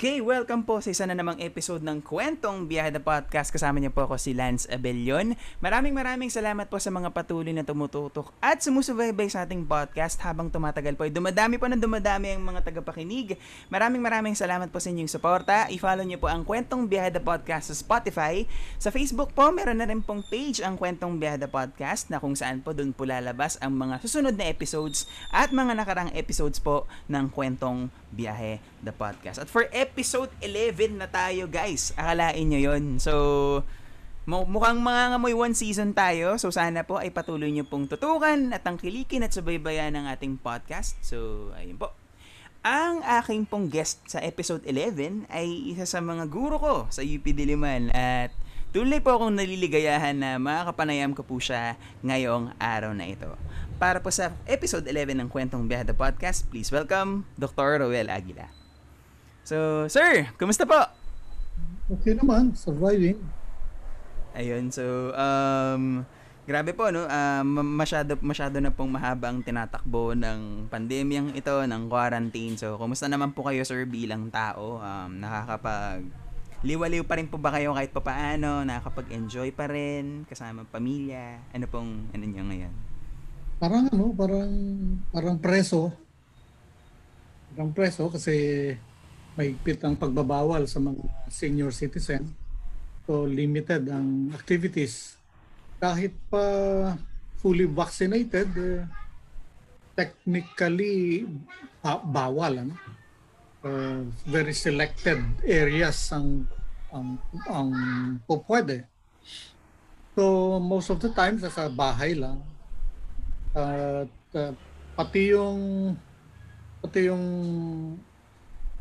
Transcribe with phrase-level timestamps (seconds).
[0.00, 3.52] Okay, welcome po sa isa na namang episode ng Kwentong Biyahe the Podcast.
[3.52, 5.36] Kasama niyo po ako si Lance Abellion.
[5.60, 10.48] Maraming maraming salamat po sa mga patuloy na tumututok at sumusubaybay sa ating podcast habang
[10.48, 11.04] tumatagal po.
[11.04, 13.36] Dumadami po na dumadami ang mga tagapakinig.
[13.68, 15.68] Maraming maraming salamat po sa inyong suporta.
[15.68, 18.48] I-follow niyo po ang Kwentong Biyahe the Podcast sa Spotify.
[18.80, 22.32] Sa Facebook po, meron na rin pong page ang Kwentong Biyahe the Podcast na kung
[22.32, 26.88] saan po doon po lalabas ang mga susunod na episodes at mga nakarang episodes po
[27.12, 29.36] ng Kwentong Biyahe the Podcast.
[29.36, 31.90] At for 11 na tayo guys.
[31.98, 33.14] Akalain nyo yon So,
[34.26, 36.38] mukhang mga ngamoy one season tayo.
[36.38, 40.94] So, sana po ay patuloy nyo pong tutukan at tangkilikin at subaybayan ng ating podcast.
[41.02, 41.90] So, ayun po.
[42.60, 47.24] Ang aking pong guest sa episode 11 ay isa sa mga guro ko sa UP
[47.24, 48.36] Diliman at
[48.76, 53.32] tuloy po akong naliligayahan na makakapanayam ko po siya ngayong araw na ito.
[53.80, 57.80] Para po sa episode 11 ng Kwentong Biyahe the Podcast, please welcome Dr.
[57.80, 58.59] Roel Aguila.
[59.50, 60.78] So, sir, kumusta po?
[61.90, 63.18] Okay naman, surviving.
[64.30, 66.06] Ayun, so um
[66.46, 71.90] grabe po no, um, masyado masyado na pong mahaba ang tinatakbo ng pandemyang ito, ng
[71.90, 72.54] quarantine.
[72.54, 74.78] So, kumusta naman po kayo sir bilang tao?
[74.78, 76.06] Um, nakakapag
[76.62, 78.62] liwaliw pa rin po ba kayo kahit pa paano?
[78.62, 81.42] Nakakapag-enjoy pa rin kasama pamilya?
[81.50, 82.74] Ano pong ano niyo ngayon?
[83.58, 84.50] Parang ano, parang
[85.10, 85.90] parang preso.
[87.50, 88.78] Parang preso kasi
[89.38, 92.30] mahigpit ang pagbabawal sa mga senior citizen.
[93.06, 95.18] So limited ang activities.
[95.80, 96.44] Kahit pa
[97.40, 98.84] fully vaccinated, eh,
[99.96, 101.26] technically
[101.80, 102.68] ba- bawal.
[102.68, 102.74] Ano?
[103.60, 106.48] Uh, very selected areas ang
[106.88, 107.70] ang ang
[108.24, 108.88] po pwede.
[110.16, 112.40] So most of the time sa bahay lang.
[113.52, 114.52] At uh,
[114.96, 115.92] pati yung
[116.80, 117.24] pati yung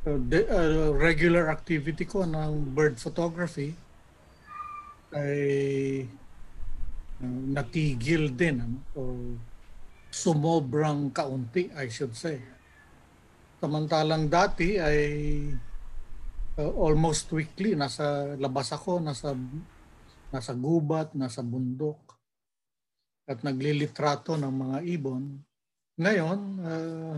[0.07, 3.75] uh, de, uh, regular activity ko ng bird photography
[5.11, 6.05] ay
[7.19, 8.77] uh, natigil din ano?
[8.95, 9.01] o
[10.09, 12.39] sumobrang kaunti I should say
[13.59, 15.01] samantalang dati ay
[16.57, 19.35] uh, almost weekly nasa labas ako nasa
[20.29, 21.97] nasa gubat nasa bundok
[23.29, 25.37] at naglilitrato ng mga ibon
[25.99, 27.17] ngayon uh,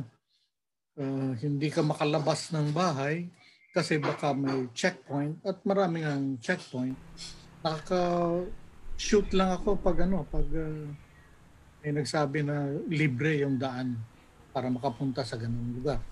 [0.99, 3.29] uh, hindi ka makalabas ng bahay
[3.71, 6.97] kasi baka may checkpoint at maraming ang checkpoint.
[7.63, 10.87] Nakaka-shoot lang ako pag ano, pag uh,
[11.81, 13.95] may nagsabi na libre yung daan
[14.51, 16.03] para makapunta sa ganung lugar.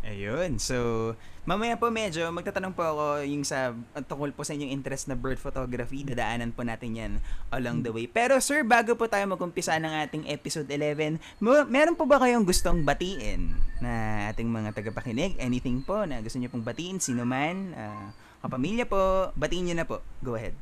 [0.00, 0.56] Ayun.
[0.56, 1.12] So,
[1.44, 3.76] mamaya po medyo magtatanong po ako yung sa
[4.08, 6.00] tungkol po sa inyong interest na bird photography.
[6.00, 7.12] Dadaanan po natin yan
[7.52, 8.08] along the way.
[8.08, 12.48] Pero sir, bago po tayo magumpisa ng ating episode 11, mo, meron po ba kayong
[12.48, 13.52] gustong batiin
[13.84, 15.36] na ating mga tagapakinig?
[15.36, 16.96] Anything po na gusto niyo pong batiin?
[16.96, 17.76] Sino man?
[17.76, 18.08] Uh,
[18.40, 19.36] kapamilya po?
[19.36, 20.00] Batiin niyo na po.
[20.24, 20.56] Go ahead.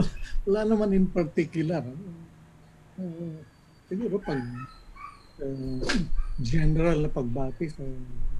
[0.48, 1.84] Wala naman in particular.
[2.96, 3.44] Uh,
[3.92, 4.40] siguro pag
[5.44, 5.84] uh,
[6.40, 7.84] general na pagbati sa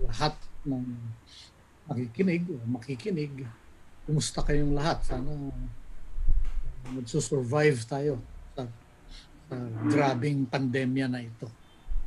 [0.03, 0.35] lahat
[0.67, 0.85] ng
[1.87, 3.47] makikinig o makikinig.
[4.05, 5.01] Kumusta kayong lahat?
[5.05, 8.21] Sana uh, magsusurvive tayo
[8.53, 8.69] sa,
[9.49, 9.57] sa
[9.89, 11.49] grabing pandemya na ito.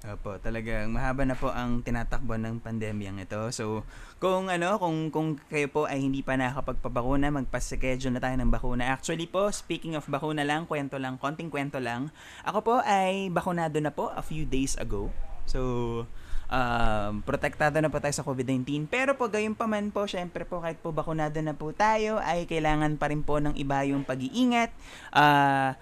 [0.06, 3.50] Opo, talagang mahaba na po ang tinatakbo ng pandemyang ito.
[3.50, 3.82] So,
[4.22, 8.94] kung ano, kung kung kayo po ay hindi pa nakakapagpabakuna, magpa-schedule na tayo ng bakuna.
[8.94, 12.14] Actually po, speaking of bakuna lang, kwento lang, konting kwento lang.
[12.46, 15.10] Ako po ay bakunado na po a few days ago.
[15.48, 16.04] So,
[16.52, 18.88] um, protektado na po tayo sa COVID-19.
[18.92, 22.48] Pero po gayon pa man po, syempre po kahit po bakunado na po tayo, ay
[22.48, 24.72] kailangan pa rin po ng iba yung pag-iingat,
[25.16, 25.76] uh,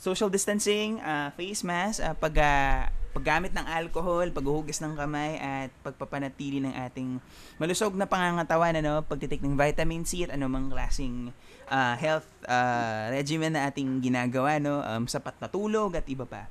[0.00, 5.74] social distancing, uh, face mask, uh, pag, uh, paggamit ng alcohol, paghuhugas ng kamay, at
[5.82, 7.18] pagpapanatili ng ating
[7.58, 11.34] malusog na pangangatawan, ano, pagtitik ng vitamin C at anumang klaseng
[11.66, 16.46] uh, health uh, regimen na ating ginagawa, no, um, sapat na tulog at iba pa.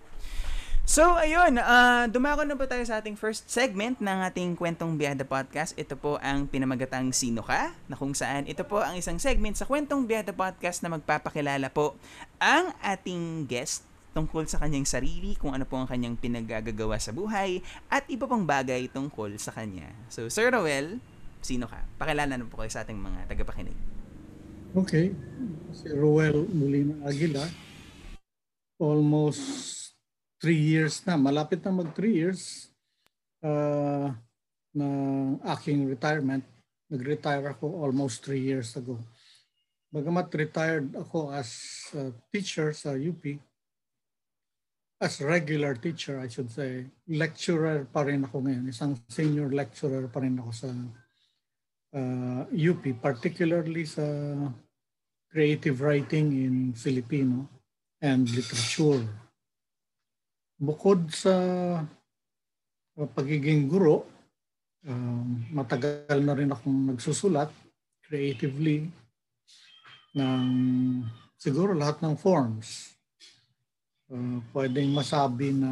[0.90, 5.22] So, ayun, uh, dumako na po tayo sa ating first segment ng ating Kwentong Biyada
[5.22, 5.78] Podcast.
[5.78, 7.78] Ito po ang pinamagatang Sino Ka?
[7.86, 11.94] Na kung saan ito po ang isang segment sa Kwentong Biyada Podcast na magpapakilala po
[12.42, 13.86] ang ating guest
[14.18, 18.42] tungkol sa kanyang sarili, kung ano po ang kanyang pinagagagawa sa buhay, at iba pang
[18.42, 19.94] bagay tungkol sa kanya.
[20.10, 20.98] So, Sir Roel,
[21.46, 21.86] sino ka?
[22.02, 23.78] Pakilala na po kayo sa ating mga tagapakinig.
[24.74, 25.14] Okay.
[25.70, 27.46] Si Roel Molina Aguila,
[28.82, 29.79] almost
[30.40, 32.72] three years na, malapit na mag three years
[33.44, 34.10] uh,
[34.74, 36.44] ng aking retirement.
[36.90, 38.98] Nag-retire ako almost three years ago.
[39.94, 41.50] Bagamat retired ako as
[41.94, 43.22] a teacher sa UP,
[45.02, 48.68] as regular teacher, I should say, lecturer pa rin ako ngayon.
[48.70, 50.70] Isang senior lecturer pa rin ako sa
[51.96, 54.04] uh, UP, particularly sa
[55.30, 57.48] creative writing in Filipino
[58.02, 59.06] and literature.
[60.60, 61.36] Bukod sa
[61.80, 64.04] uh, pagiging guro,
[64.84, 67.48] um, matagal na rin akong nagsusulat
[68.04, 68.92] creatively
[70.20, 70.46] ng
[71.40, 72.92] siguro lahat ng forms.
[74.12, 75.72] Uh, pwedeng masabi na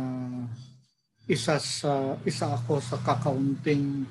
[1.28, 4.08] isa sa isa ako sa kakaunting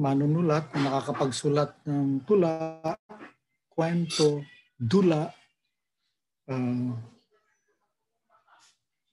[0.00, 2.80] manunulat na nakakapagsulat ng tula,
[3.68, 4.40] kwento,
[4.80, 5.28] dula,
[6.48, 7.13] uh,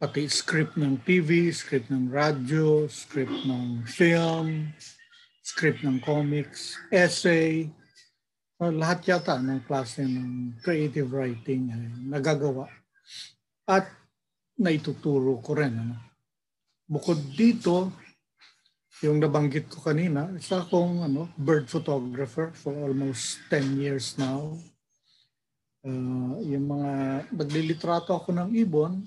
[0.01, 4.73] pati script ng TV, script ng radyo, script ng film,
[5.45, 7.69] script ng comics, essay,
[8.57, 11.85] uh, lahat yata ng klase ng creative writing ay
[12.17, 12.65] nagagawa.
[13.69, 13.93] At
[14.57, 15.77] naituturo ko rin.
[15.77, 16.01] Ano?
[16.89, 17.93] Bukod dito,
[19.05, 24.57] yung nabanggit ko kanina, isa akong ano, bird photographer for almost 10 years now.
[25.85, 26.89] Uh, yung mga
[27.37, 29.05] naglilitrato ako ng ibon,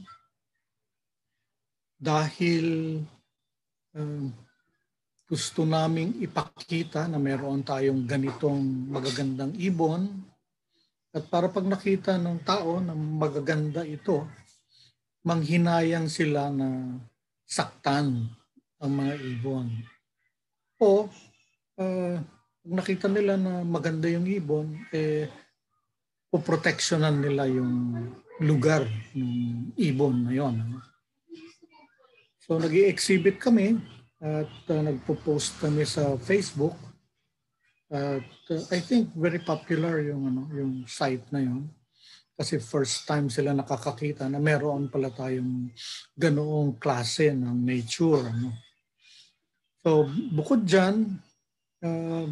[2.04, 3.00] dahil
[3.96, 4.28] uh,
[5.24, 10.20] gusto naming ipakita na meron tayong ganitong magagandang ibon
[11.14, 14.26] at para pag nakita ng tao na magaganda ito,
[15.24, 16.98] manghinayang sila na
[17.46, 18.28] saktan
[18.82, 19.70] ang mga ibon.
[20.82, 21.06] O
[21.78, 22.16] uh,
[22.66, 25.30] nakita nila na maganda yung ibon, eh,
[26.34, 27.94] poproteksyonan nila yung
[28.42, 28.82] lugar
[29.14, 30.82] ng ibon na yon.
[32.44, 33.80] So nag exhibit kami
[34.20, 36.76] at uh, nagpo-post kami sa Facebook.
[37.88, 38.20] At
[38.52, 41.64] uh, I think very popular yung ano yung site na yon.
[42.36, 45.72] Kasi first time sila nakakakita na meron pala tayong
[46.12, 48.28] ganoong klase ng nature.
[48.28, 48.52] Ano.
[49.80, 50.04] So
[50.36, 51.16] bukod diyan
[51.80, 52.28] uh,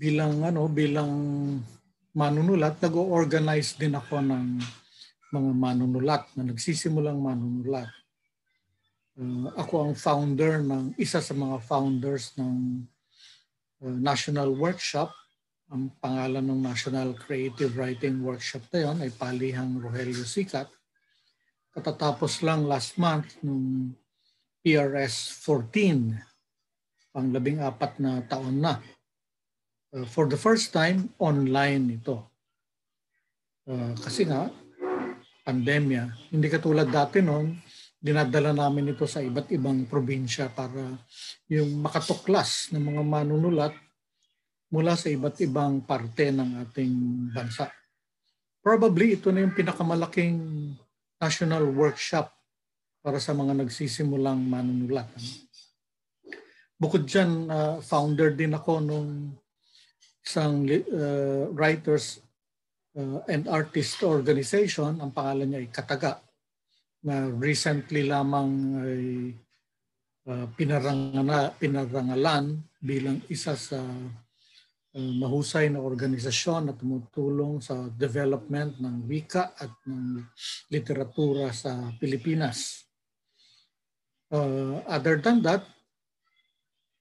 [0.00, 1.12] bilang ano bilang
[2.16, 4.64] manunulat nag-organize din ako ng
[5.28, 7.92] mga manunulat na nagsisimulang manunulat
[9.14, 12.82] Uh, ako ang founder ng isa sa mga founders ng
[13.86, 15.14] uh, National Workshop.
[15.70, 20.66] Ang pangalan ng National Creative Writing Workshop na yon ay Palihang Rogelio Sikat.
[21.70, 23.94] Katatapos lang last month nung
[24.66, 28.82] PRS 14, pang labing apat na taon na.
[29.94, 32.18] Uh, for the first time, online ito.
[33.62, 34.50] Uh, kasi nga,
[35.46, 37.54] pandemya, hindi katulad dati noon,
[38.04, 40.92] dinadala namin ito sa iba't ibang probinsya para
[41.48, 43.72] yung makatuklas ng mga manunulat
[44.68, 46.94] mula sa iba't ibang parte ng ating
[47.32, 47.72] bansa.
[48.60, 50.36] Probably ito na yung pinakamalaking
[51.16, 52.28] national workshop
[53.00, 55.08] para sa mga nagsisimulang manunulat.
[56.76, 59.32] Bukod dyan, uh, founder din ako nung
[60.20, 62.20] isang uh, writers
[63.00, 65.00] uh, and artist organization.
[65.00, 66.20] Ang pangalan niya ay Kataga
[67.04, 69.04] na recently lamang ay
[70.24, 79.04] uh, pinarangana, pinarangalan bilang isa sa uh, mahusay na organisasyon na tumutulong sa development ng
[79.04, 80.24] wika at ng
[80.72, 82.88] literatura sa Pilipinas.
[84.32, 85.60] Uh, other than that,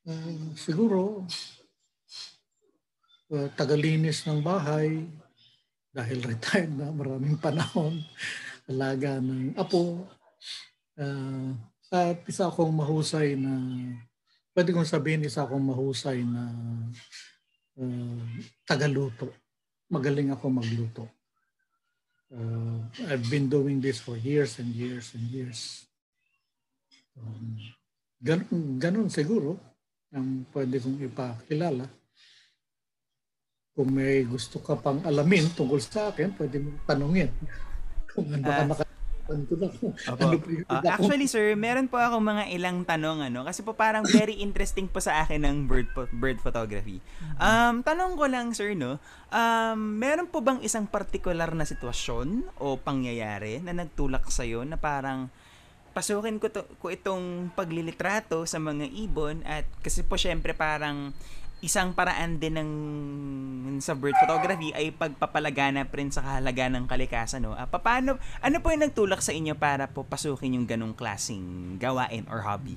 [0.03, 1.23] uh, siguro
[3.31, 5.07] uh, tagalinis ng bahay
[5.95, 8.03] dahil retired na maraming panahon
[8.69, 10.07] alaga ng apo.
[10.93, 11.57] Uh,
[11.93, 13.53] at isa akong mahusay na,
[14.57, 16.49] pwede kong sabihin isa akong mahusay na
[17.77, 18.21] uh,
[18.65, 19.29] tagaluto.
[19.91, 21.05] Magaling ako magluto.
[22.33, 22.81] Uh,
[23.13, 25.85] I've been doing this for years and years and years.
[27.13, 27.61] Um,
[28.17, 29.61] ganun, ganun siguro
[30.09, 31.85] ang pwede kong ipakilala.
[33.73, 37.29] Kung may gusto ka pang alamin tungkol sa akin, pwede mo tanungin.
[38.71, 38.83] Maka
[40.67, 44.91] uh, actually sir, meron po ako mga ilang tanong ano kasi po parang very interesting
[44.91, 46.99] po sa akin ng bird bird photography.
[46.99, 47.37] Mm-hmm.
[47.39, 48.99] Um tanong ko lang sir no,
[49.31, 54.75] um meron po bang isang particular na sitwasyon o pangyayari na nagtulak sa iyo na
[54.75, 55.31] parang
[55.93, 61.13] pasukin ko to, ko itong paglilitrato sa mga ibon at kasi po syempre parang
[61.63, 62.71] isang paraan din ng
[63.79, 67.47] sa bird photography ay pagpapalaganap rin sa kahalagan ng kalikasan.
[67.47, 67.55] No?
[67.55, 72.27] Uh, paano, ano po yung nagtulak sa inyo para po pasukin yung ganong klaseng gawain
[72.27, 72.75] or hobby?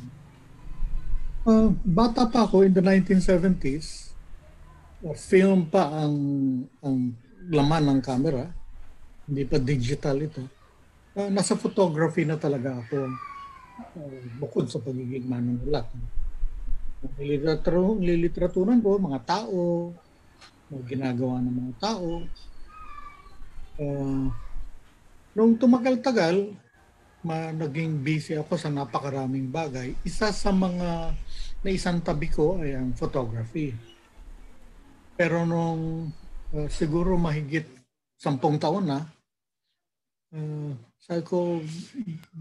[1.43, 4.15] Uh, bata pa ako in the 1970s,
[5.03, 6.15] uh, film pa ang,
[6.79, 7.11] ang
[7.51, 8.47] laman ng camera.
[9.27, 10.43] Hindi pa digital ito.
[11.19, 12.99] Uh, nasa photography na talaga ako
[13.99, 15.91] uh, bukod sa pagiging manunulat.
[17.15, 19.95] Liliteratur, liliteraturan ko, mga tao,
[20.71, 22.11] mga ginagawa ng mga tao.
[23.79, 24.27] Uh,
[25.39, 26.51] nung tumagal-tagal,
[27.23, 29.95] ma, naging busy ako sa napakaraming bagay.
[30.03, 31.15] Isa sa mga
[31.67, 33.75] na isang tabi ko ay ang photography.
[35.19, 36.11] Pero nung
[36.55, 37.67] uh, siguro mahigit
[38.15, 39.01] sampung taon na,
[40.35, 40.71] uh,
[41.03, 41.63] sabi ko,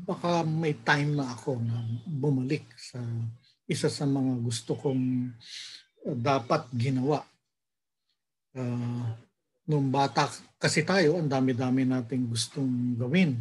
[0.06, 3.02] baka may time na ako na bumalik sa
[3.66, 5.34] isa sa mga gusto kong
[6.06, 7.26] uh, dapat ginawa.
[8.56, 9.12] Uh,
[9.66, 10.30] nung bata
[10.62, 13.38] kasi tayo, ang dami-dami nating gustong gawin.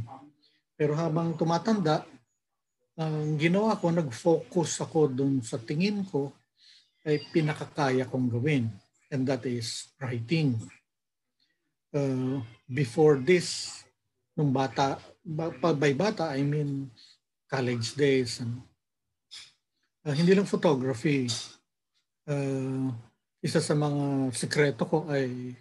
[0.75, 2.03] Pero habang tumatanda,
[2.95, 6.35] ang ginawa ko, nag-focus ako dun sa tingin ko
[7.05, 8.69] ay pinakakaya kong gawin.
[9.13, 10.59] And that is writing.
[11.95, 13.81] Uh, before this,
[14.35, 16.91] nung bata, by bata, I mean
[17.47, 18.59] college days, and
[20.05, 21.25] Uh, hindi lang photography.
[22.29, 22.93] Uh,
[23.41, 25.57] isa sa mga sikreto ko ay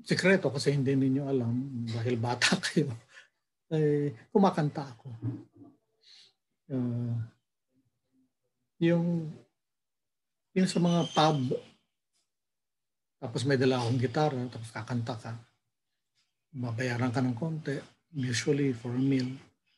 [0.00, 2.88] sikreto kasi hindi ninyo alam dahil bata kayo
[3.72, 5.08] ay kumakanta ako.
[6.72, 7.16] Uh,
[8.80, 9.28] yung
[10.52, 11.54] yung sa mga pub
[13.22, 15.32] tapos may dala akong gitara tapos kakanta ka
[16.52, 17.78] babayaran ka ng konti
[18.12, 19.28] usually for a meal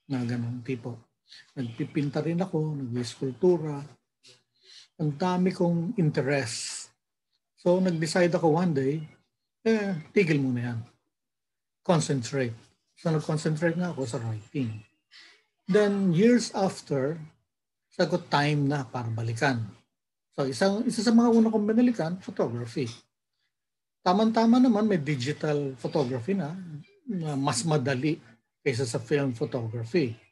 [0.08, 1.13] na ganong tipo
[1.54, 3.78] Nagpipinta rin ako, nag-eskultura.
[4.98, 6.90] Ang dami kong interest.
[7.54, 8.94] So nag-decide ako one day,
[9.62, 10.78] eh, tigil muna yan.
[11.86, 12.54] Concentrate.
[12.98, 14.82] So nag-concentrate nga ako sa writing.
[15.70, 17.22] Then years after,
[17.94, 19.62] sagot time na para balikan.
[20.34, 22.90] So isang, isa sa mga una kong binalikan, photography.
[24.02, 26.50] Tama-tama naman may digital photography na,
[27.06, 28.18] na mas madali
[28.66, 30.23] kaysa sa film photography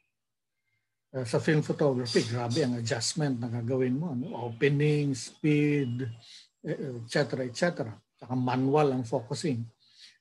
[1.13, 4.11] uh, sa film photography, grabe ang adjustment na gagawin mo.
[4.17, 4.49] Ano?
[4.49, 6.03] Opening, speed,
[6.65, 7.45] etc.
[7.45, 7.87] etc.
[8.17, 9.61] Saka manual ang focusing.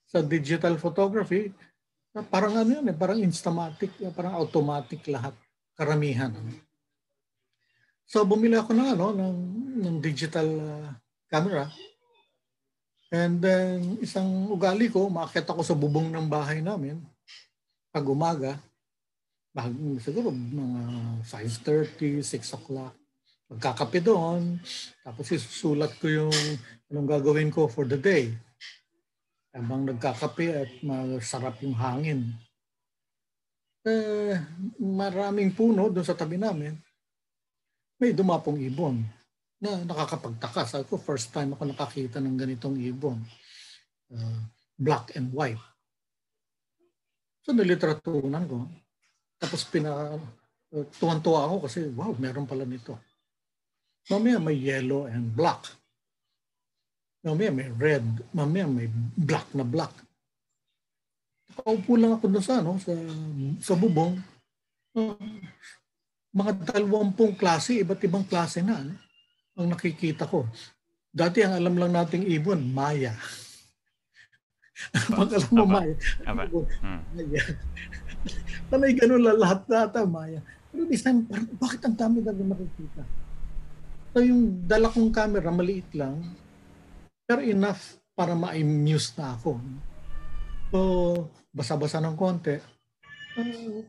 [0.04, 1.48] Sa digital photography,
[2.28, 5.32] parang ano yan, eh, parang instamatic, parang automatic lahat,
[5.72, 6.34] karamihan.
[8.04, 9.36] So bumili ako ng ano ng,
[9.80, 10.92] ng digital uh,
[11.32, 11.64] camera.
[13.08, 17.00] And then isang ugali ko, maakyat ako sa bubong ng bahay namin
[17.92, 18.60] pag umaga
[19.52, 20.80] bag, siguro mga
[21.28, 22.96] 5.30, 6 o'clock.
[23.52, 24.56] Magkakape doon,
[25.04, 26.38] tapos isusulat ko yung
[26.88, 28.32] anong gagawin ko for the day.
[29.52, 32.32] Habang nagkakape at masarap yung hangin.
[33.84, 34.40] Eh,
[34.80, 36.72] maraming puno doon sa tabi namin.
[38.00, 39.04] May dumapong ibon
[39.60, 40.64] na nakakapagtaka.
[40.64, 43.20] Sabi ko, first time ako nakakita ng ganitong ibon.
[44.08, 44.48] Uh,
[44.80, 45.60] black and white.
[47.44, 48.66] So niliteratunan ko.
[49.42, 50.14] Tapos pina,
[50.70, 52.94] uh, tuwan-tuwa ako kasi wow, meron pala nito.
[54.06, 55.66] Mamaya may yellow and black.
[57.26, 58.06] Mamaya may red.
[58.30, 58.86] Mamaya may
[59.18, 59.90] black na black.
[61.50, 62.94] Nakaupo lang ako doon sa, no, sa,
[63.58, 64.14] sa bubong.
[64.94, 65.18] Uh,
[66.32, 68.94] mga dalawampung klase, iba't ibang klase na ano,
[69.58, 70.48] ang nakikita ko.
[71.12, 73.12] Dati ang alam lang nating ibon, Maya.
[75.12, 75.94] Pag alam mo Maya.
[76.24, 76.48] Aba.
[76.80, 77.04] Hmm.
[77.12, 77.42] Maya.
[78.70, 80.40] Panay ganun lahat data, Maya.
[80.72, 81.26] Pero this time,
[81.60, 83.02] bakit ang dami na nakikita?
[84.12, 86.20] So yung dala kong camera, maliit lang,
[87.24, 89.56] pero enough para ma-amuse na ako.
[90.68, 90.78] So,
[91.48, 92.60] basa-basa ng konti.
[93.36, 93.84] Uh,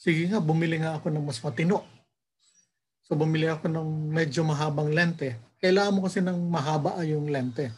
[0.00, 1.84] sige nga, bumili nga ako ng mas matino.
[3.04, 5.36] So, bumili ako ng medyo mahabang lente.
[5.60, 7.68] Kailangan mo kasi ng mahaba yung lente.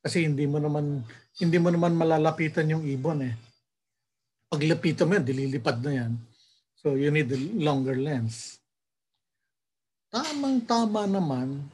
[0.00, 1.04] Kasi hindi mo naman
[1.36, 3.49] hindi mo naman malalapitan yung ibon eh
[4.50, 6.12] paglapitan mo yan, dililipad na yan.
[6.82, 8.58] So you need a longer lens.
[10.10, 11.70] Tamang-tama naman,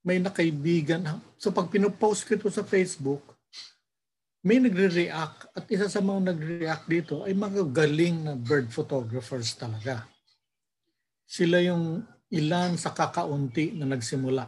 [0.00, 1.04] may nakaibigan.
[1.36, 3.20] So pag pinopost ko ito sa Facebook,
[4.44, 10.04] may nagre-react at isa sa mga nagre-react dito ay mga galing na bird photographers talaga.
[11.24, 14.44] Sila yung ilan sa kakaunti na nagsimula.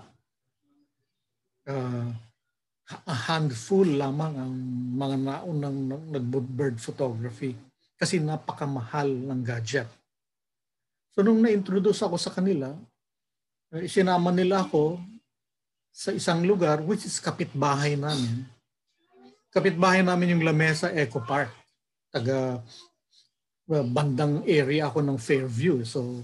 [1.64, 2.12] Uh,
[2.86, 4.54] a handful lamang ang
[4.94, 7.58] mga naunang nag-bird photography
[7.98, 9.90] kasi napakamahal ng gadget.
[11.10, 12.70] So nung na-introduce ako sa kanila,
[13.74, 15.02] eh, sinama nila ako
[15.90, 18.46] sa isang lugar which is kapitbahay namin.
[19.50, 21.50] Kapitbahay namin yung Lamesa Eco Park.
[22.12, 22.62] Taga
[23.66, 25.82] uh, bandang area ako ng Fairview.
[25.82, 26.22] So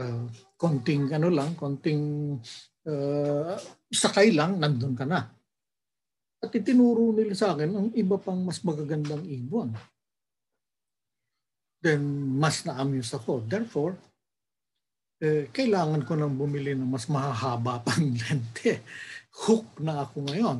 [0.00, 0.24] uh,
[0.56, 2.38] konting ano lang, konting
[2.88, 3.52] uh,
[3.92, 5.37] sakay lang, nandun ka na.
[6.38, 9.74] At itinuro nila sa akin ang iba pang mas magagandang ibon.
[11.82, 12.02] Then
[12.38, 13.42] mas na-amuse ako.
[13.46, 13.98] Therefore,
[15.18, 18.86] eh, kailangan ko nang bumili ng mas mahahaba pang lente.
[19.46, 20.58] Hook na ako ngayon.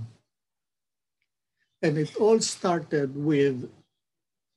[1.79, 3.71] And it all started with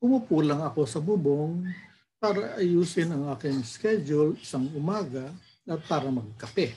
[0.02, 1.70] umupo lang ako sa bubong
[2.18, 5.30] para ayusin ang aking schedule isang umaga
[5.70, 6.74] at para magkape.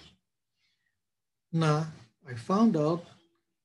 [1.49, 1.89] Na
[2.29, 3.14] I found out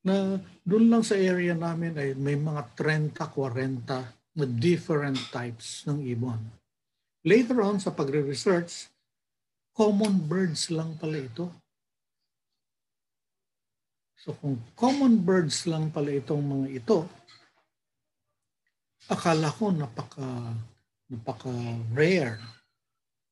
[0.03, 3.83] na doon lang sa area namin ay may mga 30-40
[4.39, 6.39] na different types ng ibon.
[7.27, 8.87] Later on sa pagre-research,
[9.75, 11.51] common birds lang pala ito.
[14.19, 17.07] So kung common birds lang pala itong mga ito,
[19.11, 20.27] akala ko napaka
[21.09, 21.51] napaka
[21.95, 22.39] rare.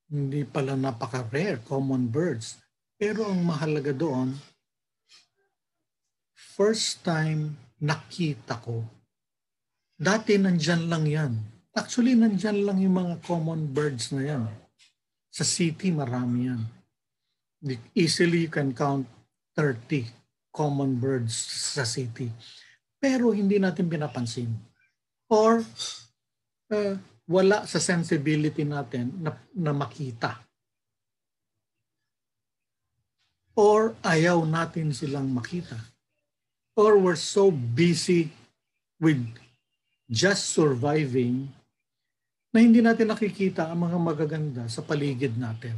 [0.08, 2.60] Hindi pala napaka rare common birds.
[2.98, 4.34] Pero ang mahalaga doon,
[6.58, 8.82] first time nakita ko,
[9.94, 11.34] dati nandyan lang yan.
[11.78, 14.44] Actually, nandyan lang yung mga common birds na yan.
[15.30, 16.62] Sa city, marami yan.
[17.94, 19.06] Easily you can count
[19.54, 20.10] 30
[20.50, 21.38] common birds
[21.78, 22.34] sa city.
[22.98, 24.50] Pero hindi natin pinapansin.
[25.30, 25.62] Or
[26.74, 26.94] uh,
[27.30, 30.42] wala sa sensibility natin na, na makita.
[33.54, 35.97] Or ayaw natin silang makita.
[36.78, 38.30] Or we're so busy
[39.02, 39.18] with
[40.06, 41.50] just surviving
[42.54, 45.74] na hindi natin nakikita ang mga magaganda sa paligid natin.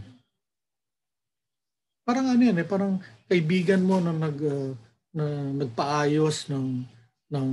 [2.04, 3.00] Parang ano yan eh, parang
[3.32, 4.76] kaibigan mo na nag uh,
[5.10, 5.26] na
[5.66, 6.86] nagpaayos ng
[7.34, 7.50] ng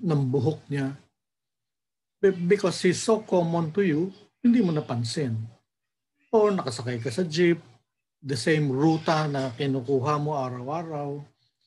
[0.00, 0.96] ng buhok niya
[2.20, 5.36] because he's so common to you, hindi mo napansin.
[6.32, 7.60] O nakasakay ka sa jeep,
[8.24, 11.22] the same ruta na kinukuha mo araw-araw,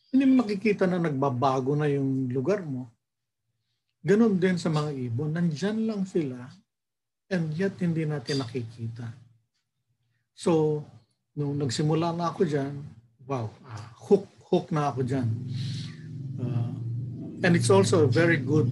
[0.09, 2.89] hindi mo nakikita na nagbabago na yung lugar mo.
[4.01, 5.29] Ganon din sa mga ibon.
[5.35, 6.49] Nandyan lang sila
[7.29, 9.05] and yet hindi natin nakikita.
[10.33, 10.81] So,
[11.37, 12.73] nung nagsimula na ako dyan,
[13.29, 15.29] wow, uh, hook, hook na ako dyan.
[16.41, 16.73] Uh,
[17.45, 18.71] and it's also a very good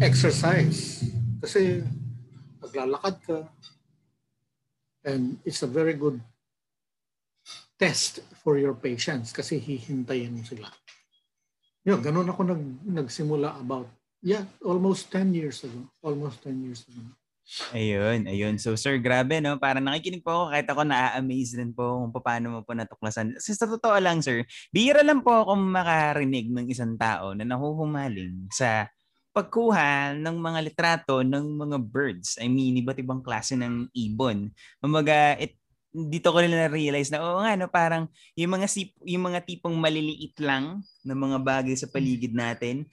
[0.00, 1.04] exercise.
[1.42, 1.84] Kasi
[2.64, 3.38] maglalakad ka
[5.04, 6.16] and it's a very good
[7.76, 10.68] test for your patience kasi hihintayin mo sila.
[11.86, 13.86] Yun, ganun ako nag, nagsimula about,
[14.24, 15.86] yeah, almost 10 years ago.
[16.02, 17.04] Almost 10 years ago.
[17.70, 18.58] Ayun, ayun.
[18.58, 19.54] So sir, grabe no.
[19.54, 23.38] Parang nakikinig po ako kahit ako na-amaze din po kung paano mo po natuklasan.
[23.38, 24.42] Kasi sa totoo lang sir,
[24.74, 28.90] bihira lang po ako makarinig ng isang tao na nahuhumaling sa
[29.30, 32.34] pagkuha ng mga litrato ng mga birds.
[32.42, 34.50] I mean, iba't ibang klase ng ibon.
[34.82, 35.54] Kumbaga, it,
[35.96, 38.04] dito ko nila na-realize na, oo nga, no, parang
[38.36, 42.84] yung mga, sip, yung mga tipong maliliit lang na mga bagay sa paligid natin,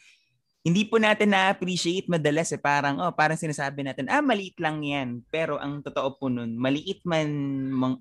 [0.63, 2.61] hindi po natin na-appreciate madalas eh.
[2.61, 5.19] Parang, oh, parang sinasabi natin, ah, maliit lang yan.
[5.27, 7.27] Pero ang totoo po nun, maliit man,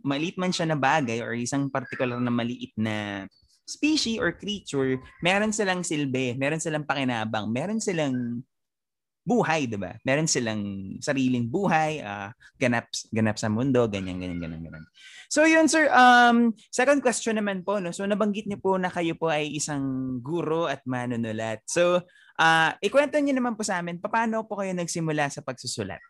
[0.06, 3.26] maliit man siya na bagay or isang particular na maliit na
[3.66, 8.46] species or creature, meron silang silbi, meron silang pakinabang, meron silang
[9.22, 9.94] buhay, 'di ba?
[10.02, 14.84] Meron silang sariling buhay, uh, ganap ganap sa mundo, ganyan ganyan ganyan ganyan.
[15.30, 17.94] So yun sir, um second question naman po no.
[17.94, 21.62] So nabanggit niyo po na kayo po ay isang guro at manunulat.
[21.70, 22.02] So
[22.36, 26.02] uh, ikwento niyo naman po sa amin paano po kayo nagsimula sa pagsusulat?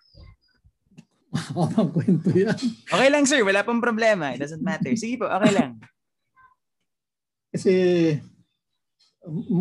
[1.57, 2.57] Ang kwento yan.
[2.89, 4.37] Okay lang sir, wala pong problema.
[4.37, 4.93] It doesn't matter.
[4.97, 5.81] Sige po, okay lang.
[7.53, 7.75] Kasi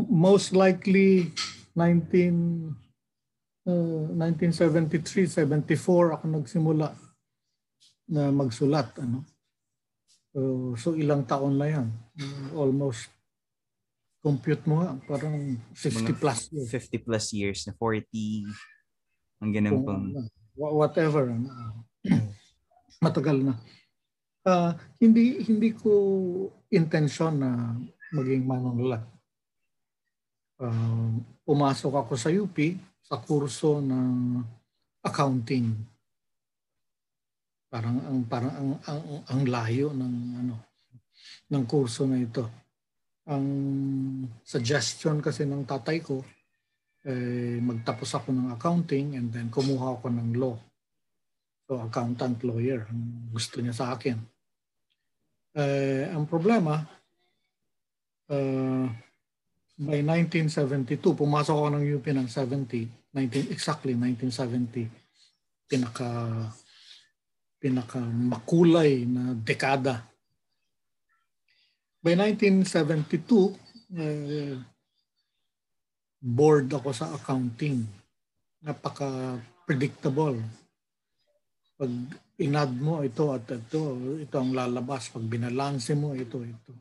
[0.07, 1.29] most likely
[1.75, 2.75] 19
[3.67, 6.87] uh, 1973, 74 ako nagsimula
[8.11, 9.23] na magsulat ano.
[10.31, 10.39] So,
[10.79, 11.87] so ilang taon na 'yan.
[12.15, 13.11] Uh, almost
[14.21, 16.69] compute mo nga, parang 50 plus years.
[16.69, 18.45] 50 plus years, na 40,
[19.41, 20.05] ang ganun pong...
[20.53, 21.33] Whatever.
[21.33, 21.49] Ano.
[23.05, 23.57] Matagal na.
[24.45, 25.89] Uh, hindi hindi ko
[26.69, 27.73] intensyon na
[28.13, 29.01] maging manunulat.
[30.61, 32.53] Uh, pumasok ako sa UP
[33.11, 34.39] sa kurso ng
[35.03, 35.75] accounting.
[37.67, 40.55] Parang ang parang ang ang, ang layo ng ano
[41.51, 42.61] ng kurso na ito
[43.27, 43.45] ang
[44.41, 46.25] suggestion kasi ng tatay ko,
[47.05, 50.57] eh, magtapos ako ng accounting and then kumuha ako ng law.
[51.69, 54.17] So accountant lawyer, ang gusto niya sa akin.
[55.55, 56.81] Eh, ang problema,
[58.31, 58.87] uh,
[59.81, 64.87] by 1972, pumasok ako ng UP ng 70, 19, exactly 1970,
[65.67, 66.07] pinaka
[67.61, 70.01] pinaka makulay na dekada.
[72.01, 73.53] By 1972,
[73.93, 74.57] uh,
[76.17, 77.85] bored ako sa accounting.
[78.65, 80.41] Napaka-predictable.
[81.77, 81.91] Pag
[82.41, 83.81] inad mo ito at ito,
[84.17, 85.13] ito ang lalabas.
[85.13, 86.73] Pag binalanse mo ito, ito.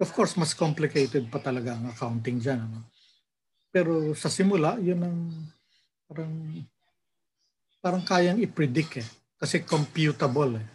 [0.00, 2.64] Of course, mas complicated pa talaga ang accounting dyan.
[2.64, 2.88] Ano?
[3.68, 5.18] Pero sa simula, yun ang
[6.08, 6.34] parang
[7.84, 9.08] parang kayang i-predict eh.
[9.38, 10.68] Kasi computable eh.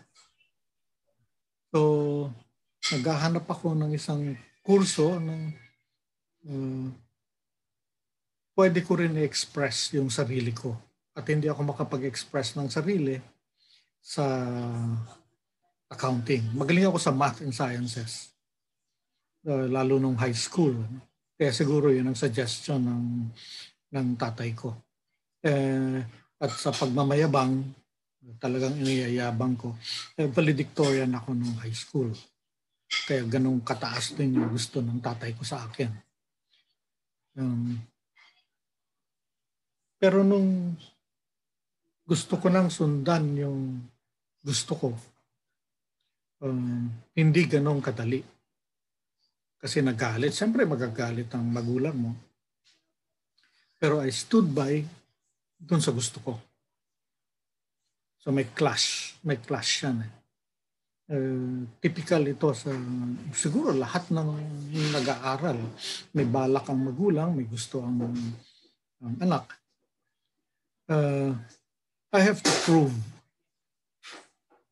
[1.74, 2.30] So,
[2.94, 5.42] naghahanap ako ng isang kurso ng
[6.48, 6.88] uh,
[8.54, 10.78] pwede ko rin i-express yung sarili ko.
[11.14, 13.18] At hindi ako makapag-express ng sarili
[14.02, 14.26] sa
[15.90, 16.54] accounting.
[16.58, 18.34] Magaling ako sa math and sciences.
[19.44, 20.74] Uh, lalo nung high school.
[21.44, 23.06] Kaya siguro yun ang suggestion ng,
[23.92, 24.72] ng tatay ko.
[25.44, 26.00] Eh,
[26.40, 27.68] at sa pagmamayabang,
[28.40, 29.76] talagang iniyayabang ko.
[30.16, 32.16] Eh, valedictorian ako nung high school.
[32.88, 35.92] Kaya ganong kataas din yung gusto ng tatay ko sa akin.
[37.36, 37.76] Um,
[40.00, 40.80] pero nung
[42.08, 43.84] gusto ko nang sundan yung
[44.40, 44.96] gusto ko,
[46.40, 48.24] um, hindi ganong kadali.
[49.64, 50.36] Kasi nagalit.
[50.36, 52.12] Siyempre magagalit ang magulang mo.
[53.80, 54.84] Pero I stood by
[55.56, 56.34] dun sa gusto ko.
[58.20, 59.16] So may clash.
[59.24, 60.12] May clash yan eh
[61.10, 62.72] uh, typical ito sa
[63.36, 64.30] siguro lahat ng
[64.94, 65.60] nag-aaral.
[66.16, 68.14] May balak ang magulang, may gusto ang,
[69.04, 69.46] ang anak.
[70.88, 71.32] Uh,
[72.14, 72.94] I have to prove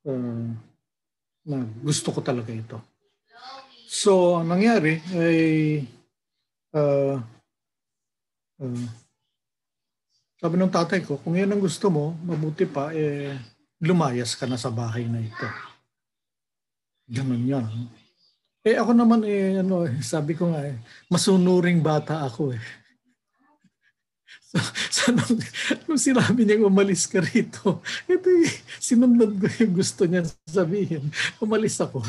[0.05, 0.47] uh,
[1.41, 2.77] na gusto ko talaga ito.
[3.91, 5.39] So, ang nangyari ay
[6.71, 7.19] uh,
[8.63, 8.87] uh,
[10.39, 13.35] sabi ng tatay ko, kung yan ang gusto mo, mabuti pa, eh,
[13.83, 15.47] lumayas ka na sa bahay na ito.
[17.11, 17.67] Ganun yan.
[18.63, 20.79] Eh ako naman eh, ano, eh, sabi ko nga eh,
[21.11, 22.63] masunuring bata ako eh.
[24.51, 24.59] So,
[24.91, 25.39] so nung,
[25.87, 27.79] nung sinabi niya umalis ka rito,
[28.11, 28.51] ito eh,
[28.83, 31.07] sinunod ko yung gusto niya sabihin.
[31.39, 32.03] Umalis ako.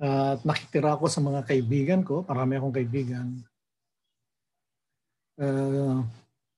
[0.00, 2.24] At uh, nakitira ako sa mga kaibigan ko.
[2.24, 3.26] Marami akong kaibigan.
[5.36, 6.00] Uh,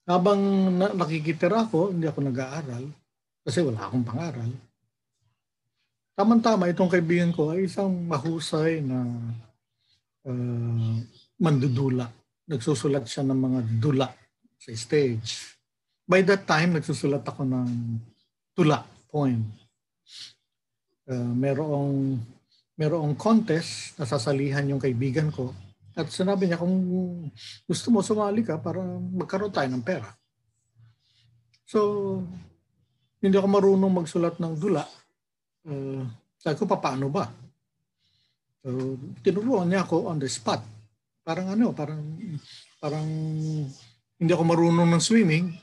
[0.07, 0.40] habang
[0.78, 2.87] na, nakikitira ako, hindi ako nag-aaral
[3.42, 4.50] kasi wala akong pangaral
[6.12, 9.00] Tama-tama, itong kaibigan ko ay isang mahusay na
[10.28, 10.94] uh,
[11.40, 12.12] mandudula.
[12.44, 14.09] Nagsusulat siya ng mga dula
[14.61, 15.57] sa stage.
[16.05, 17.96] By that time, nagsusulat ako ng
[18.52, 19.40] tula, poem.
[21.09, 22.20] Uh, merong,
[22.83, 25.55] merong contest, nasasalihan yung kaibigan ko.
[25.95, 26.75] At sinabi niya, kung
[27.62, 28.83] gusto mo sumali ka para
[29.14, 30.11] magkaroon tayo ng pera.
[31.62, 31.79] So,
[33.23, 34.83] hindi ako marunong magsulat ng dula
[35.62, 36.03] Uh,
[36.42, 37.31] sabi ko, paano ba?
[38.66, 40.59] So, tinuruan niya ako on the spot.
[41.23, 42.03] Parang ano, parang,
[42.83, 43.07] parang
[44.18, 45.55] hindi ako marunong ng swimming.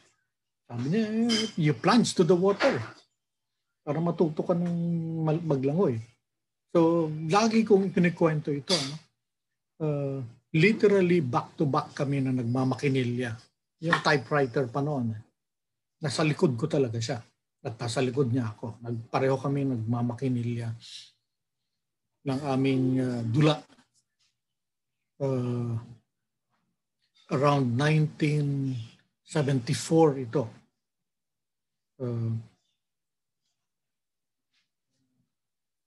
[0.63, 1.03] Sabi niya,
[1.59, 2.79] you plunge to the water
[3.83, 4.71] para matuto ka ng
[5.43, 5.99] maglangoy.
[6.69, 8.77] So, lagi kong kinikwento ito.
[8.77, 8.95] Ano?
[9.79, 10.19] Uh,
[10.53, 13.33] literally back-to-back kami na nagmamakinilya.
[13.85, 15.15] Yung typewriter pa noon.
[15.99, 17.17] Nasa likod ko talaga siya
[17.59, 18.79] nagpasa likod niya ako.
[18.83, 20.71] Nagpareho kami nagmamakinilya
[22.27, 23.55] ng aming uh, dula.
[25.19, 25.75] Uh,
[27.35, 30.47] around 1974 ito.
[31.99, 32.31] Uh,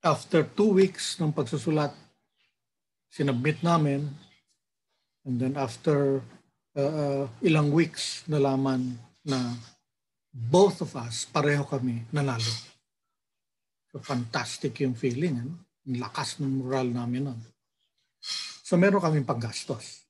[0.03, 1.95] after two weeks ng pagsusulat,
[3.07, 4.11] sinabmit namin.
[5.23, 6.19] And then after
[6.75, 9.55] uh, uh, ilang weeks, nalaman na
[10.35, 12.51] both of us, pareho kami nanalo.
[13.95, 15.39] So fantastic yung feeling.
[15.39, 15.55] Ano?
[15.87, 17.41] Ang lakas ng moral namin nun.
[18.67, 20.03] So meron kaming paggastos.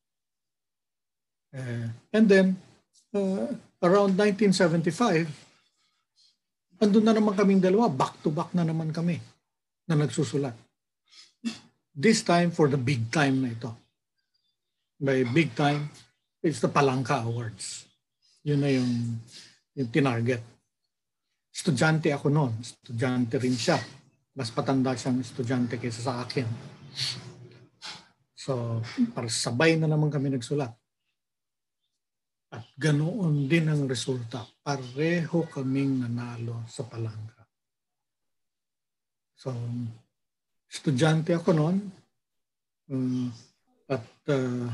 [1.52, 2.56] Uh, and then,
[3.12, 3.52] uh,
[3.84, 5.28] around 1975,
[6.80, 9.20] andun na naman kaming dalawa, back-to-back na naman kami
[9.92, 10.56] na nagsusulat.
[11.92, 13.68] This time for the big time na ito.
[14.96, 15.92] By big time,
[16.40, 17.84] it's the Palangka Awards.
[18.40, 19.20] Yun na yung
[19.76, 20.40] yung tinarget.
[21.52, 22.56] Estudyante ako noon.
[22.64, 23.76] Estudyante rin siya.
[24.32, 26.48] Mas patanda siyang estudyante kaysa sa akin.
[28.32, 28.80] So,
[29.12, 30.72] para sabay na naman kami nagsulat.
[32.52, 34.48] At ganoon din ang resulta.
[34.64, 37.41] Pareho kaming nanalo sa palangka.
[39.42, 39.50] So,
[40.70, 41.76] estudyante ako noon.
[42.86, 43.34] Um,
[43.90, 44.70] At uh,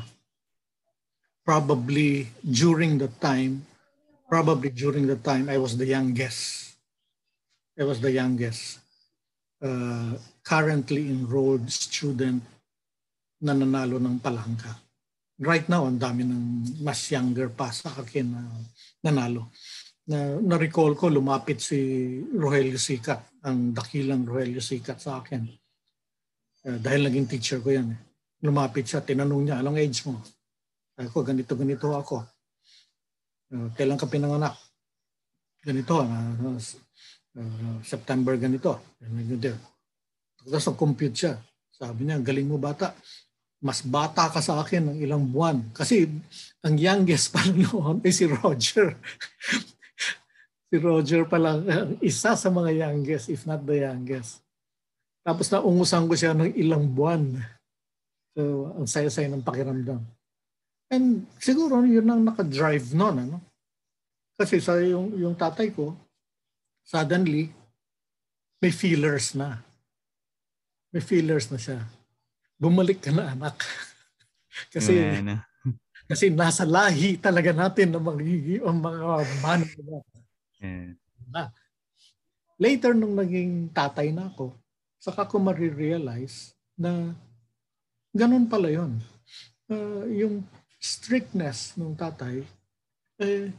[1.41, 3.65] probably during the time,
[4.29, 6.77] probably during the time I was the youngest.
[7.81, 8.85] I was the youngest
[9.65, 12.45] uh, currently enrolled student
[13.41, 14.77] na nanalo ng palangka.
[15.41, 18.43] Right now, ang dami ng mas younger pa sa akin na
[19.01, 19.49] nanalo.
[20.09, 21.77] Na, na-recall ko, lumapit si
[22.33, 25.45] Rogelio Sikat, ang dakilang Rogelio Sikat sa akin.
[26.65, 27.93] Uh, dahil naging teacher ko yan.
[27.93, 28.01] Eh.
[28.41, 30.17] Lumapit siya, tinanong niya, anong age mo?
[30.97, 32.25] Ako, ganito, ganito ako.
[33.53, 34.57] Uh, kailan ka pinanganak?
[35.61, 36.57] Ganito, uh,
[37.37, 38.97] uh, September ganito.
[40.41, 41.37] Tapos nag-compute siya.
[41.69, 42.97] Sabi niya, galing mo bata.
[43.61, 45.69] Mas bata ka sa akin ng ilang buwan.
[45.77, 46.09] Kasi
[46.65, 48.97] ang youngest pa noon ay si Roger.
[50.69, 51.65] si Roger pa lang,
[52.05, 54.45] isa sa mga youngest, if not the youngest.
[55.25, 57.37] Tapos naungusan ko siya ng ilang buwan.
[58.37, 60.01] So, ang saya-saya ng pakiramdam.
[60.89, 63.29] And siguro yun ang naka-drive noon.
[63.29, 63.39] Ano?
[64.41, 65.93] Kasi sa yung, yung tatay ko,
[66.85, 67.53] suddenly,
[68.63, 69.61] may feelers na.
[70.95, 71.85] May feelers na siya.
[72.57, 73.61] Bumalik ka na anak.
[74.75, 75.37] kasi yeah, no.
[76.09, 78.23] kasi nasa lahi talaga natin ng mga,
[78.65, 79.05] ang mga
[79.45, 79.61] man.
[80.59, 80.99] Yeah.
[81.31, 81.55] Na.
[82.59, 84.51] Later nung naging tatay na ako,
[84.99, 87.15] saka ko marirealize na
[88.11, 88.99] ganun pala yon.
[89.71, 90.43] Uh, yung
[90.83, 92.43] strictness ng tatay,
[93.23, 93.51] eh,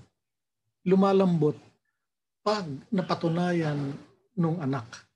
[0.83, 1.55] lumalambot
[2.43, 3.95] pag napatunayan
[4.35, 5.07] nung anak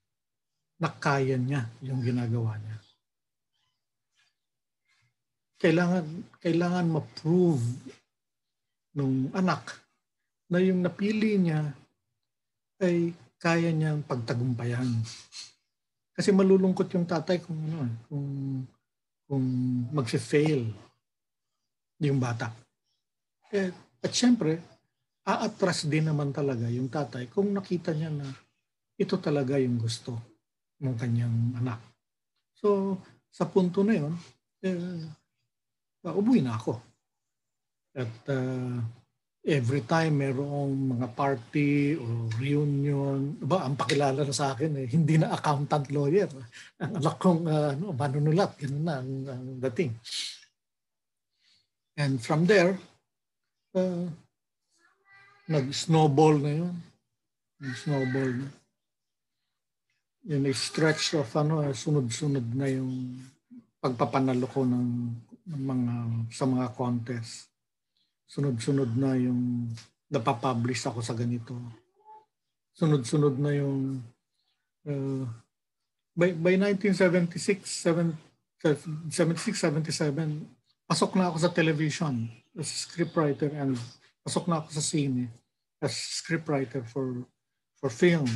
[0.79, 2.77] na kaya niya yung ginagawa niya.
[5.59, 6.05] Kailangan,
[6.43, 7.67] kailangan ma-prove
[8.95, 9.82] nung anak
[10.53, 11.73] na yung napili niya
[12.77, 13.09] ay
[13.41, 14.85] kaya niyang pagtagumpayan.
[16.13, 18.27] Kasi malulungkot yung tatay kung ano, kung
[19.25, 19.45] kung
[19.89, 20.69] magfe-fail
[22.05, 22.53] yung bata.
[23.49, 24.61] Eh, at syempre,
[25.25, 28.29] aatras din naman talaga yung tatay kung nakita niya na
[28.93, 30.13] ito talaga yung gusto
[30.83, 31.79] ng kanyang anak.
[32.53, 32.99] So,
[33.33, 34.13] sa punto na yun,
[34.61, 35.01] eh,
[36.05, 36.77] uh, umuwi na ako.
[37.97, 38.77] At uh,
[39.43, 45.19] every time merong mga party o reunion, ba, ang pakilala na sa akin, eh, hindi
[45.19, 46.31] na accountant lawyer.
[46.83, 49.91] Ang anak kong uh, ano, manunulat, ganun na ang, ang dating.
[51.99, 52.79] And from there,
[53.75, 54.07] uh,
[55.51, 56.75] nag-snowball na yun.
[57.59, 58.47] Nag-snowball na.
[60.23, 63.19] Yun, stretch of ano, sunod-sunod na yung
[63.83, 64.87] pagpapanalo ko ng,
[65.51, 65.93] ng mga,
[66.31, 67.52] sa mga contest.
[68.27, 69.69] Sunod-sunod na yung
[70.11, 71.57] napapublish ako sa ganito.
[72.77, 74.01] Sunod-sunod na yung
[74.87, 75.25] uh,
[76.13, 78.13] by, by 1976, 7,
[79.09, 80.45] 76, 77,
[80.87, 83.75] pasok na ako sa television as scriptwriter and
[84.21, 85.27] pasok na ako sa scene
[85.81, 87.25] as scriptwriter for
[87.81, 88.29] for film.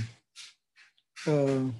[1.23, 1.71] Uh,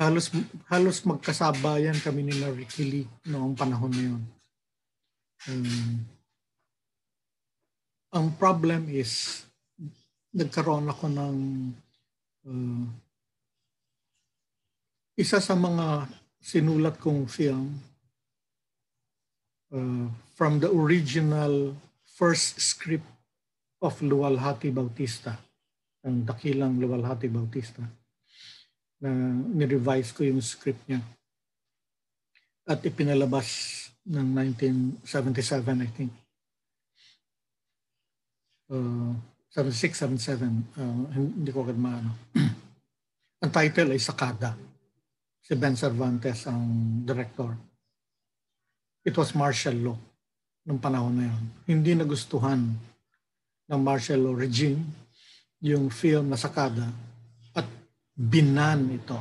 [0.00, 0.32] halos
[0.70, 4.22] halos magkasabayan kami ni Ricky Lee noong panahon na yun.
[5.44, 6.13] Um,
[8.14, 9.42] ang problem is
[10.30, 11.36] nagkaroon ako ng
[12.46, 12.86] uh,
[15.18, 16.06] isa sa mga
[16.38, 17.74] sinulat kong film
[19.74, 20.06] uh,
[20.38, 21.74] from the original
[22.06, 23.06] first script
[23.82, 25.34] of Luwalhati Bautista,
[26.06, 27.82] ang dakilang Luwalhati Bautista,
[29.02, 29.10] na
[29.58, 31.02] ni-revise ko yung script niya.
[32.64, 33.74] At ipinalabas
[34.06, 34.24] ng
[35.04, 36.23] 1977, I think.
[38.70, 39.12] Uh,
[39.52, 42.10] 76, 77, uh, hindi ko agad maano.
[43.42, 44.56] ang title ay Sakada.
[45.44, 46.64] Si Ben Cervantes ang
[47.04, 47.74] director
[49.04, 49.98] it was martial law
[50.64, 51.44] nung panahon na yun.
[51.68, 52.72] Hindi nagustuhan
[53.68, 54.80] ng martial law regime
[55.60, 56.88] yung film na Sakada
[57.52, 57.68] at
[58.16, 59.20] binan ito.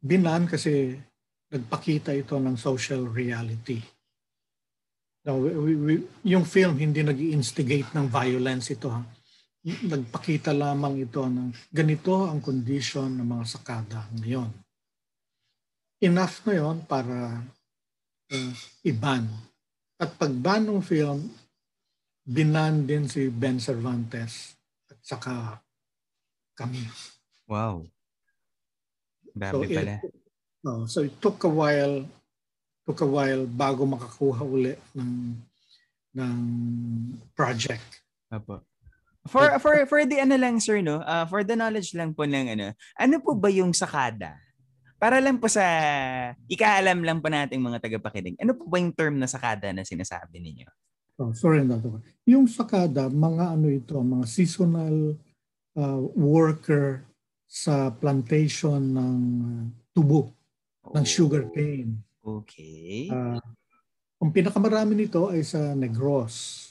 [0.00, 0.96] Binan kasi
[1.52, 3.76] nagpakita ito ng social reality.
[5.20, 8.88] Now, we, we, yung film hindi nag instigate ng violence ito.
[8.88, 9.02] Ha?
[9.84, 14.48] Nagpakita lamang ito ng ganito ang condition ng mga sakada ngayon
[16.00, 17.44] enough na yon para
[18.32, 18.52] uh,
[18.88, 19.28] iban.
[20.00, 21.28] At pag-ban ng film,
[22.24, 24.56] binan din si Ben Cervantes
[24.88, 25.60] at saka
[26.56, 26.88] kami.
[27.44, 27.84] Wow.
[29.36, 29.94] Dami so pala.
[30.00, 30.14] It,
[30.64, 32.08] uh, so it took a while
[32.90, 35.38] took a while bago makakuha uli ng
[36.18, 36.38] ng
[37.38, 38.02] project.
[38.26, 38.66] Apo.
[39.30, 42.58] For for for the ano lang sir no, uh, for the knowledge lang po ng
[42.58, 44.34] ano, ano po ba yung sakada?
[45.00, 45.64] para lang po sa
[46.44, 50.36] ikaalam lang po nating mga tagapakinig, ano po ba yung term na sakada na sinasabi
[50.44, 50.68] ninyo?
[51.16, 51.80] Oh, sorry na.
[52.28, 55.16] Yung sakada, mga ano ito, mga seasonal
[55.80, 57.08] uh, worker
[57.48, 59.18] sa plantation ng
[59.96, 60.36] tubo,
[60.84, 60.92] oh.
[60.92, 61.96] ng sugar cane.
[62.20, 63.08] Okay.
[63.08, 63.40] Uh,
[64.20, 66.68] ang pinakamarami nito ay sa Negros.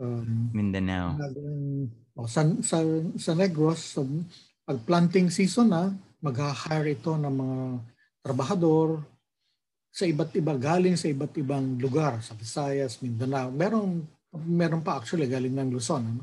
[0.00, 1.20] Um, Mindanao.
[1.20, 2.80] Uh, sa, sa,
[3.20, 4.02] sa Negros, sa,
[4.64, 5.92] pag planting season na,
[6.24, 7.58] mag-hire ito ng mga
[8.24, 9.04] trabahador
[9.92, 13.48] sa iba't iba galing sa iba't ibang lugar sa Visayas, Mindanao.
[13.52, 14.04] Meron
[14.44, 16.04] meron pa actually galing ng Luzon.
[16.04, 16.22] Ano?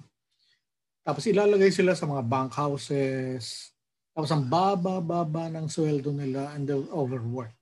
[1.02, 3.74] Tapos ilalagay sila sa mga bank houses.
[4.14, 7.58] Tapos ang baba-baba ng sweldo nila and they're overworked.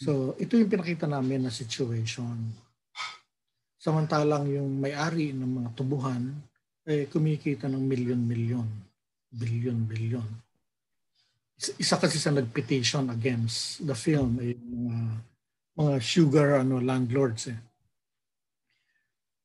[0.00, 2.40] So ito yung pinakita namin na situation.
[3.76, 6.32] Samantalang yung may-ari ng mga tubuhan
[6.88, 8.68] eh kumikita ng milyon-milyon,
[9.36, 10.50] bilyon-bilyon
[11.76, 14.96] isa kasi sa nag-petition against the film ay mga
[15.76, 17.60] mga sugar ano landlords eh.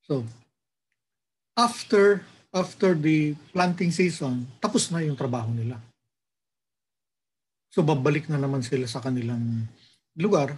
[0.08, 0.24] So
[1.60, 2.24] after
[2.56, 5.76] after the planting season, tapos na yung trabaho nila.
[7.68, 9.68] So babalik na naman sila sa kanilang
[10.18, 10.56] lugar.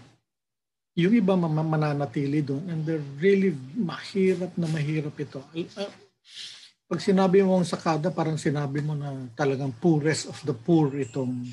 [0.97, 5.41] Yung iba mananatili doon and they're really mahirap na mahirap ito.
[5.53, 5.89] Uh,
[6.89, 11.45] pag sinabi mo ang sakada, parang sinabi mo na talagang poorest of the poor itong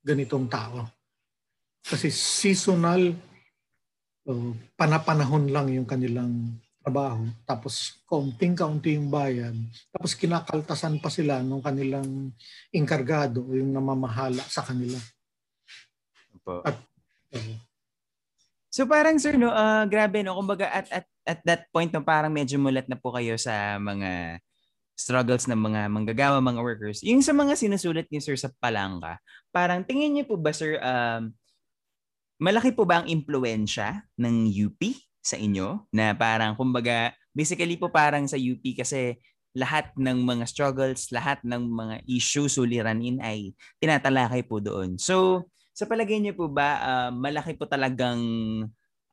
[0.00, 0.88] ganitong tao.
[1.84, 3.12] Kasi seasonal,
[4.30, 7.26] uh, panapanahon lang yung kanilang trabaho.
[7.42, 9.58] Tapos kaunting-kaunti yung bayad.
[9.90, 12.30] Tapos kinakaltasan pa sila ng kanilang
[12.70, 14.96] inkargado o yung namamahala sa kanila.
[16.38, 16.62] Opo.
[16.62, 16.78] At,
[17.36, 17.58] uh,
[18.72, 22.32] so parang sir, no, uh, grabe no, kumbaga at, at, at that point no, parang
[22.32, 24.40] medyo mulat na po kayo sa mga
[24.96, 27.04] struggles ng mga manggagawa, mga workers.
[27.04, 29.20] Yung sa mga sinusulat niyo sir sa Palangka,
[29.52, 31.30] parang tingin niyo po ba sir um,
[32.40, 34.80] malaki po ba ang impluwensya ng UP
[35.20, 39.20] sa inyo na parang kumbaga basically po parang sa UP kasi
[39.56, 45.00] lahat ng mga struggles, lahat ng mga issues suliranin ay tinatalakay po doon.
[45.00, 48.16] So, sa palagay niyo po ba uh, malaki po talagang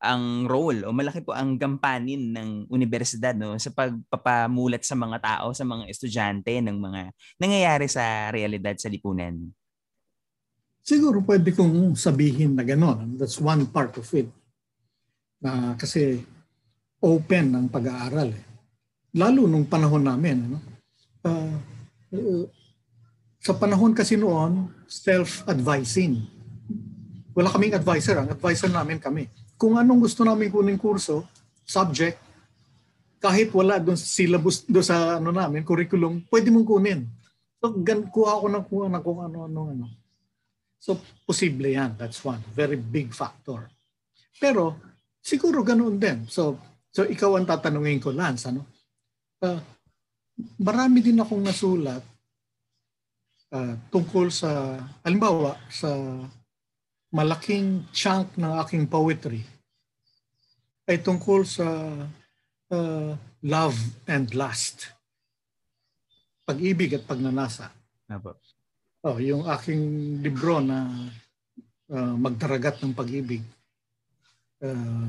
[0.03, 5.51] ang role o malaki po ang gampanin ng universidad no sa pagpapamulat sa mga tao,
[5.51, 7.01] sa mga estudyante ng mga
[7.39, 9.51] nangyayari sa realidad sa lipunan.
[10.83, 13.15] Siguro pwede kong sabihin na gano'n.
[13.15, 14.27] That's one part of it.
[15.39, 16.19] Na kasi
[16.99, 18.35] open ang pag-aaral.
[18.35, 18.45] Eh.
[19.15, 20.51] Lalo nung panahon namin.
[20.51, 20.57] Ano?
[21.23, 21.55] Uh,
[22.11, 22.43] uh,
[23.39, 26.32] sa panahon kasi noon, self-advising.
[27.33, 28.21] Wala kaming advisor.
[28.21, 29.25] Ang advisor namin kami
[29.63, 31.23] kung anong gusto namin kunin kurso,
[31.63, 32.19] subject,
[33.23, 37.07] kahit wala doon sa syllabus, doon sa ano namin, curriculum, pwede mong kunin.
[37.63, 39.87] So, gan, kuha ko ng kuha na kung ano, ano, ano.
[40.83, 41.95] So, posible yan.
[41.95, 42.43] That's one.
[42.51, 43.71] Very big factor.
[44.35, 44.75] Pero,
[45.23, 46.27] siguro ganoon din.
[46.27, 46.59] So,
[46.91, 48.67] so ikaw ang tatanungin ko, Lance, ano?
[49.39, 49.63] Uh,
[50.59, 52.03] marami din akong nasulat
[53.55, 54.75] uh, tungkol sa,
[55.07, 55.87] halimbawa, sa
[57.13, 59.45] malaking chunk ng aking poetry
[60.89, 61.65] ay tungkol sa
[62.73, 63.11] uh,
[63.45, 63.77] love
[64.09, 64.91] and lust.
[66.43, 67.71] Pag-ibig at pagnanasa.
[68.11, 68.35] Apo.
[69.03, 70.89] Oh, yung aking libro na
[71.91, 73.43] uh, Magdaragat ng Pag-ibig.
[74.63, 75.07] Uh,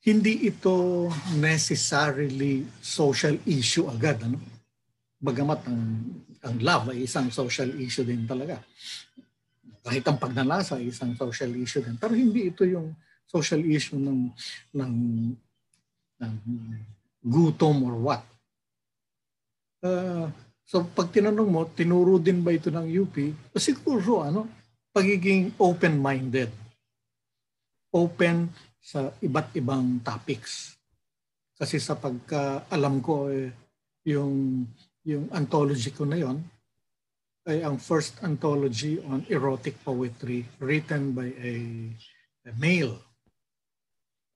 [0.00, 4.24] hindi ito necessarily social issue agad.
[4.24, 4.40] Ano?
[5.20, 6.08] Bagamat ang,
[6.40, 8.60] ang love ay isang social issue din talaga
[9.80, 11.96] kahit ang pagnanasa ay isang social issue din.
[11.96, 12.92] Pero hindi ito yung
[13.24, 14.28] social issue ng,
[14.76, 14.94] ng,
[16.20, 16.34] ng
[17.24, 18.22] gutom or what.
[19.80, 20.28] Uh,
[20.68, 23.16] so pag tinanong mo, tinuro din ba ito ng UP?
[23.56, 24.44] Siguro, ano,
[24.92, 26.52] pagiging open-minded.
[27.90, 30.76] Open sa iba't ibang topics.
[31.56, 33.48] Kasi sa pagka-alam ko, eh,
[34.04, 34.64] yung,
[35.04, 36.44] yung anthology ko na yon
[37.48, 41.52] ay ang first anthology on erotic poetry written by a,
[42.44, 43.00] a male.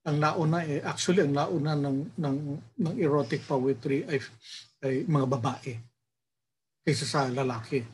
[0.05, 2.37] Ang nauna eh, actually ang nauna ng, ng,
[2.81, 4.17] ng erotic poetry ay,
[4.81, 5.73] ay mga babae
[6.81, 7.85] kaysa sa lalaki.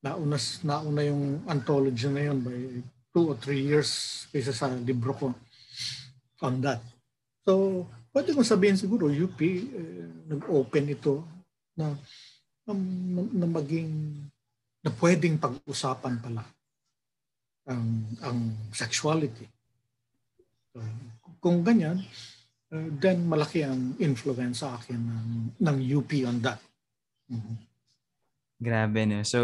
[0.00, 2.56] Nauna, nauna yung anthology na yun by
[3.12, 5.26] two or three years kaysa sa libro ko
[6.40, 6.80] on that.
[7.44, 11.33] So, pwede kong sabihin siguro, UP, eh, nag-open ito
[11.76, 11.94] na
[12.64, 12.72] na,
[13.44, 13.90] na maging
[14.84, 16.44] na pwedeng pag-usapan pala
[17.64, 18.38] ang ang
[18.76, 19.48] sexuality.
[20.72, 20.80] So,
[21.40, 22.04] kung ganyan,
[22.72, 25.28] uh, then malaki ang influence sa akin ng,
[25.60, 26.60] ng UP on that.
[27.32, 27.56] Mm-hmm.
[28.60, 29.20] Grabe, no?
[29.24, 29.40] So,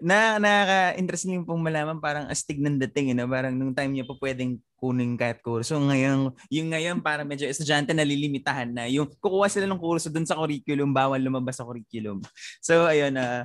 [0.00, 3.28] na nakaka-interesting yung pong malaman parang astig ng dating, you know?
[3.28, 5.76] parang nung time niya po pwedeng kunin kahit kurso.
[5.76, 8.88] Ngayon, yung ngayon para medyo estudyante nalilimitahan na.
[8.88, 12.24] Yung kukuha sila ng kurso dun sa curriculum, bawal lumabas sa curriculum.
[12.64, 13.44] So, ayun, uh,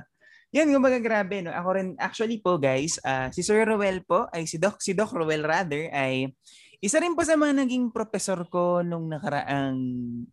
[0.56, 1.52] yan, kumbaga grabe, no?
[1.52, 5.12] Ako rin, actually po guys, uh, si Sir Roel po, ay si Doc, si Doc
[5.12, 6.32] Roel rather, ay
[6.80, 9.76] isa rin po sa mga naging professor ko nung nakaraang,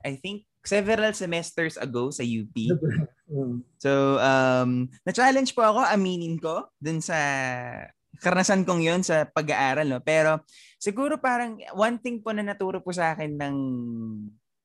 [0.03, 2.55] I think, several semesters ago sa UP.
[3.81, 7.17] So, um, na-challenge po ako, aminin ko, dun sa
[8.21, 9.89] karanasan kong yon sa pag-aaral.
[9.89, 9.99] No?
[9.99, 10.45] Pero
[10.77, 13.57] siguro parang one thing po na naturo po sa akin ng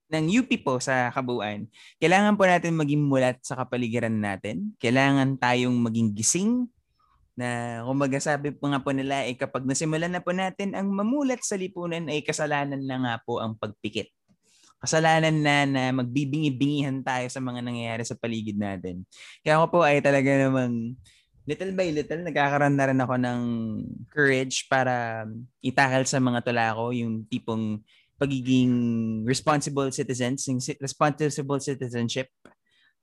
[0.08, 1.68] ng UP po sa kabuuan,
[2.00, 4.72] kailangan po natin maging mulat sa kapaligiran natin.
[4.80, 6.52] Kailangan tayong maging gising
[7.38, 11.38] na kumbaga sabi po nga po nila eh, kapag nasimulan na po natin ang mamulat
[11.44, 14.10] sa lipunan ay kasalanan na nga po ang pagpikit
[14.78, 19.02] kasalanan na na magbibingi-bingihan tayo sa mga nangyayari sa paligid natin.
[19.42, 20.94] Kaya ako po ay talaga namang
[21.48, 23.40] little by little nagkakaroon na rin ako ng
[24.12, 25.24] courage para
[25.64, 27.80] itakal sa mga tula ko yung tipong
[28.18, 28.72] pagiging
[29.24, 30.44] responsible citizens,
[30.82, 32.28] responsible citizenship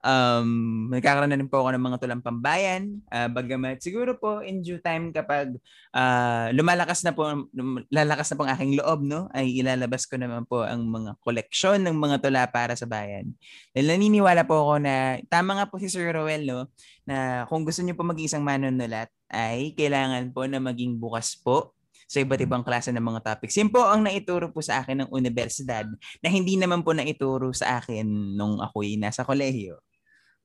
[0.05, 0.49] um,
[0.93, 3.01] nagkakaroon na rin po ako ng mga tulang pambayan.
[3.09, 5.57] Uh, bagamat siguro po in due time kapag
[5.97, 7.49] uh, lumalakas na po,
[7.89, 11.81] lalakas na po ang aking loob, no, ay ilalabas ko naman po ang mga koleksyon
[11.81, 13.33] ng mga tula para sa bayan.
[13.73, 16.69] Dahil naniniwala po ako na, tama nga po si Sir Roel, no,
[17.03, 21.73] na kung gusto niyo po maging isang manunulat, ay kailangan po na maging bukas po
[22.05, 23.57] sa iba't ibang klase ng mga topics.
[23.57, 25.89] Yan po ang naituro po sa akin ng universidad
[26.21, 28.05] na hindi naman po naituro sa akin
[28.37, 29.81] nung ako'y nasa kolehiyo.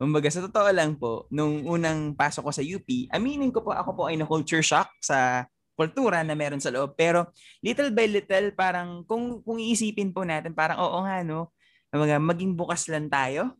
[0.00, 3.90] Kumbaga, sa totoo lang po, nung unang pasok ko sa UP, aminin ko po, ako
[3.92, 5.44] po ay na-culture shock sa
[5.76, 6.96] kultura na meron sa loob.
[6.96, 7.28] Pero
[7.60, 11.52] little by little, parang kung, kung iisipin po natin, parang oo nga, no?
[11.92, 13.52] Mga, maging bukas lang tayo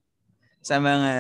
[0.65, 1.11] sa mga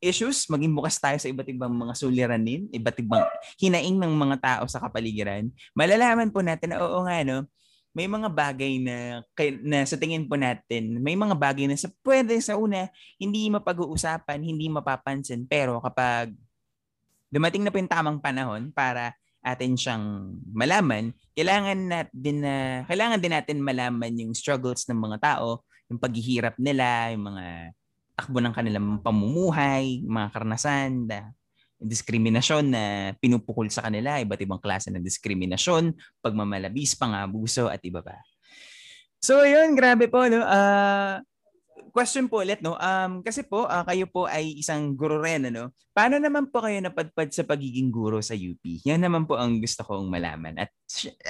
[0.00, 3.24] issues, maging bukas tayo sa iba't ibang mga suliranin, iba't ibang
[3.60, 5.52] hinaing ng mga tao sa kapaligiran.
[5.76, 7.44] Malalaman po natin na oo nga, no?
[7.94, 9.22] May mga bagay na,
[9.62, 12.90] na sa tingin po natin, may mga bagay na sa pwede sa una,
[13.22, 15.46] hindi mapag-uusapan, hindi mapapansin.
[15.46, 16.34] Pero kapag
[17.30, 19.14] dumating na po yung tamang panahon para
[19.46, 22.54] atin siyang malaman, kailangan natin na
[22.90, 27.76] kailangan din natin malaman yung struggles ng mga tao, yung paghihirap nila, yung mga
[28.18, 31.06] takbo ng kanilang pamumuhay, mga karanasan,
[31.84, 32.82] diskriminasyon na
[33.20, 35.92] pinupukol sa kanila, iba't ibang klase ng diskriminasyon,
[36.24, 38.16] pagmamalabis, pangabuso at iba pa.
[39.24, 40.44] So ayun, grabe po no.
[40.44, 41.24] Uh,
[41.94, 42.76] question po ulit no.
[42.76, 45.72] Um kasi po uh, kayo po ay isang guro rin ano.
[45.94, 48.60] Paano naman po kayo napadpad sa pagiging guro sa UP?
[48.84, 50.60] Yan naman po ang gusto kong malaman.
[50.60, 50.74] At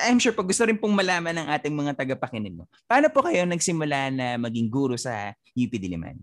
[0.09, 2.65] I'm sure pag gusto rin pong malaman ng ating mga tagapakinig mo.
[2.89, 6.19] Paano po kayo nagsimula na maging guro sa UP Diliman?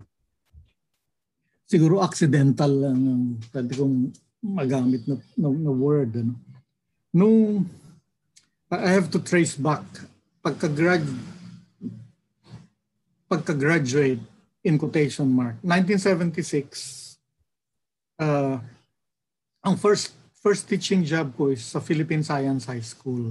[1.72, 3.24] Siguro accidental lang ang
[3.56, 4.12] pwede kong
[4.44, 6.12] magamit na, na, na word.
[6.20, 6.36] Ano.
[7.16, 7.64] Nung
[8.68, 9.84] I have to trace back
[10.44, 11.08] pagka-grad
[13.32, 14.20] pagka-graduate
[14.68, 17.16] in quotation mark 1976
[18.20, 18.60] uh,
[19.64, 20.12] ang first
[20.42, 23.30] first teaching job ko is sa Philippine Science High School.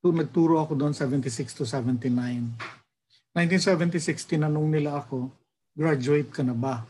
[0.00, 2.08] So, nagturo ako doon 76 to 79.
[3.36, 5.28] 1976 tinanong nila ako
[5.74, 6.82] graduate ka na ba?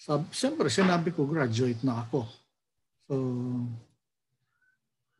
[0.00, 2.24] Sab Siyempre, sinabi ko, graduate na ako.
[3.04, 3.14] So,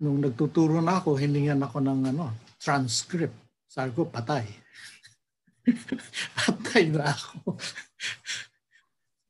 [0.01, 3.37] nung nagtuturo na ako, hiningan ako ng ano, transcript.
[3.69, 4.49] Sabi ko, patay.
[6.41, 7.61] patay na ako.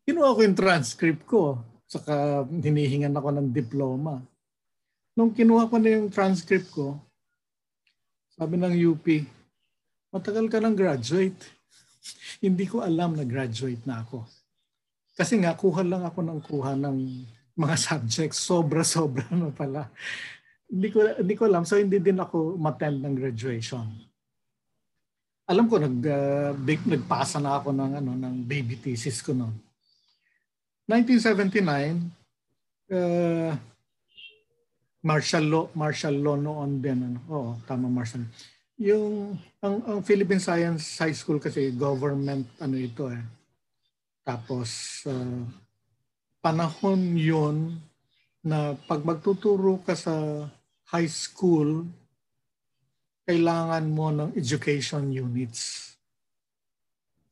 [0.06, 1.58] Kinuha ko yung transcript ko.
[1.90, 4.22] Saka hinihingan ako ng diploma.
[5.18, 6.94] Nung kinuha ko na yung transcript ko,
[8.38, 9.04] sabi ng UP,
[10.14, 11.59] matagal ka ng graduate
[12.40, 14.24] hindi ko alam na graduate na ako.
[15.16, 16.96] Kasi nga, kuha lang ako ng kuha ng
[17.56, 18.40] mga subjects.
[18.40, 19.92] Sobra-sobra na pala.
[20.70, 21.68] Hindi ko, hindi ko alam.
[21.68, 23.84] So, hindi din ako matend ng graduation.
[25.50, 29.52] Alam ko, nag, uh, big, nagpasa na ako ng, ano, ng baby thesis ko noon.
[30.86, 31.98] 1979,
[32.94, 33.52] uh,
[35.02, 36.98] martial law, martial law noon din.
[37.02, 37.18] Ano?
[37.28, 38.24] Oo, tama, martial
[38.80, 43.20] yung ang, ang Philippine Science High School kasi government ano ito eh.
[44.24, 45.44] Tapos uh,
[46.40, 47.76] panahon yon
[48.40, 50.48] na pag magtuturo ka sa
[50.88, 51.84] high school
[53.28, 55.92] kailangan mo ng education units.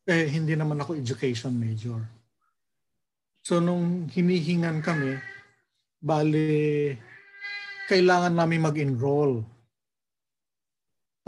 [0.04, 2.04] Eh hindi naman ako education major.
[3.40, 5.16] So nung hinihingan kami,
[5.96, 6.92] bali
[7.88, 9.57] kailangan namin mag-enroll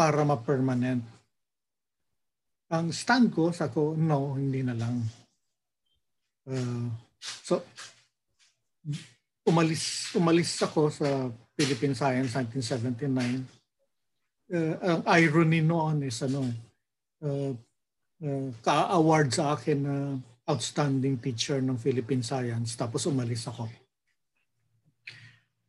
[0.00, 1.04] para ma-permanent.
[2.72, 5.04] Ang stand ko, sa ko, no, hindi na lang.
[6.48, 6.88] Uh,
[7.20, 7.60] so,
[9.44, 13.44] umalis, umalis ako sa Philippine Science 1979.
[14.48, 16.48] Uh, ang irony noon is ano,
[17.20, 17.52] uh,
[18.24, 20.16] uh, ka-award sa akin na uh,
[20.48, 23.68] outstanding teacher ng Philippine Science tapos umalis ako.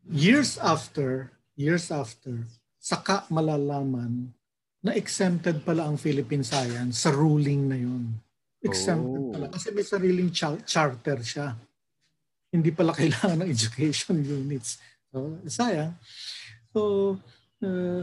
[0.08, 2.48] Years after, years after,
[2.82, 4.34] saka malalaman
[4.82, 8.10] na exempted pala ang Philippine Science sa ruling na yun.
[8.66, 9.30] Exempted oh.
[9.30, 9.46] pala.
[9.54, 11.54] Kasi may sariling char- charter siya.
[12.50, 14.82] Hindi pala kailangan ng education units.
[15.14, 15.94] So, sayang.
[16.74, 16.82] So,
[17.62, 18.02] uh,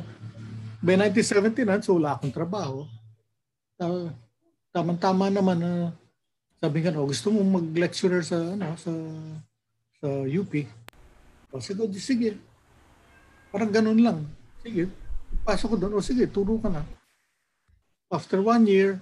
[0.79, 2.87] by 1979, so wala akong trabaho.
[3.75, 4.15] Uh,
[4.71, 5.87] tamang-tama naman na uh,
[6.59, 8.91] sabi nga, oh, gusto mo mag-lecturer sa, ano, sa,
[9.99, 10.51] sa UP.
[11.55, 12.31] O, sige, sige.
[13.51, 14.38] Parang ganun lang.
[14.63, 14.91] Sige,
[15.47, 15.97] pasok ko doon.
[15.99, 16.83] O sige, turo ka na.
[18.09, 18.99] After one year,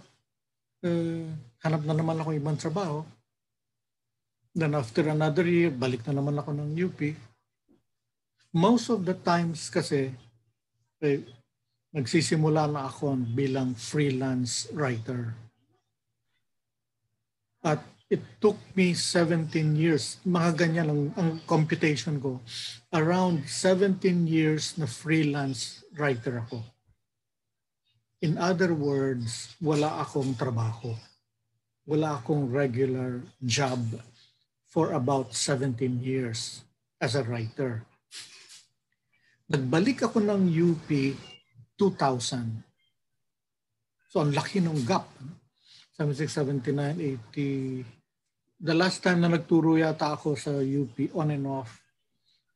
[0.82, 1.26] uh,
[1.62, 3.06] hanap na naman ako ibang trabaho.
[4.56, 7.00] Then after another year, balik na naman ako ng UP.
[8.56, 10.08] Most of the times kasi,
[11.04, 11.20] eh,
[11.92, 15.32] nagsisimula na ako bilang freelance writer
[17.64, 20.22] at it took me 17 years.
[20.22, 22.38] Mga ganyan ang, ang computation ko.
[22.94, 23.98] Around 17
[24.30, 26.62] years na freelance writer ako.
[28.22, 30.94] In other words, wala akong trabaho.
[31.86, 33.82] Wala akong regular job
[34.70, 36.62] for about 17 years
[36.98, 37.82] as a writer.
[39.46, 40.88] Nagbalik ako ng UP
[41.78, 42.66] 2000.
[44.10, 45.06] So ang laki ng gap.
[45.96, 47.95] 76, 79, 80.
[48.56, 51.76] The last time na nagturo yata ako sa UP on and off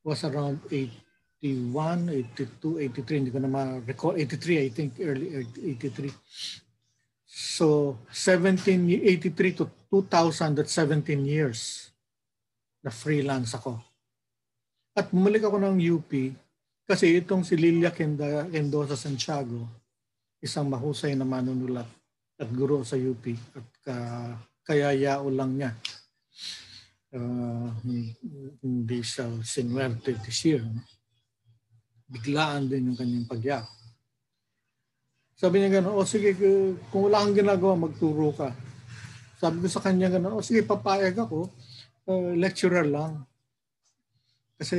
[0.01, 3.19] was around 81, 82, 83.
[3.21, 4.17] Hindi ko na ma-recall.
[4.17, 5.45] 83, I think, early
[5.77, 6.09] 83.
[7.29, 8.65] So, 17,
[8.97, 11.93] 83 to 2000, that's 17 years
[12.81, 13.77] na freelance ako.
[14.97, 16.11] At bumalik ako ng UP
[16.83, 19.69] kasi itong si Lilia Kendosa Santiago,
[20.41, 21.87] isang mahusay na manunulat
[22.41, 23.21] at guro sa UP
[23.53, 23.95] at ka,
[24.65, 25.71] kaya yao lang niya.
[27.11, 27.67] Uh,
[28.63, 30.63] hindi siya sinwerte this year.
[32.07, 33.67] Biglaan din yung kanyang pagyao.
[35.35, 36.37] Sabi niya gano'n, o sige,
[36.93, 38.53] kung wala kang ginagawa, magturo ka.
[39.41, 41.49] Sabi ko sa kanya gano'n, o sige, papayag ako,
[42.07, 43.25] uh, lecturer lang.
[44.55, 44.77] Kasi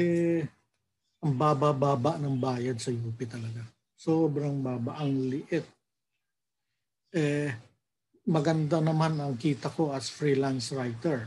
[1.18, 3.66] ang baba-baba ng bayad sa UP talaga.
[3.98, 5.66] Sobrang baba, ang liit
[7.12, 7.52] eh,
[8.26, 11.26] maganda naman ang kita ko as freelance writer.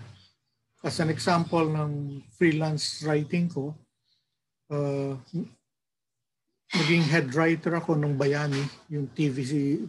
[0.85, 3.73] As an example ng freelance writing ko,
[4.71, 5.17] uh,
[6.71, 9.41] naging head writer ako ng Bayani, yung TV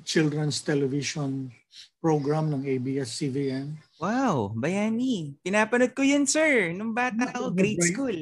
[0.03, 1.53] children's television
[2.01, 3.77] program ng ABS-CBN.
[4.01, 5.37] Wow, Bayani.
[5.45, 8.19] Pinapanood ko yun, sir, nung bata ako, grade school.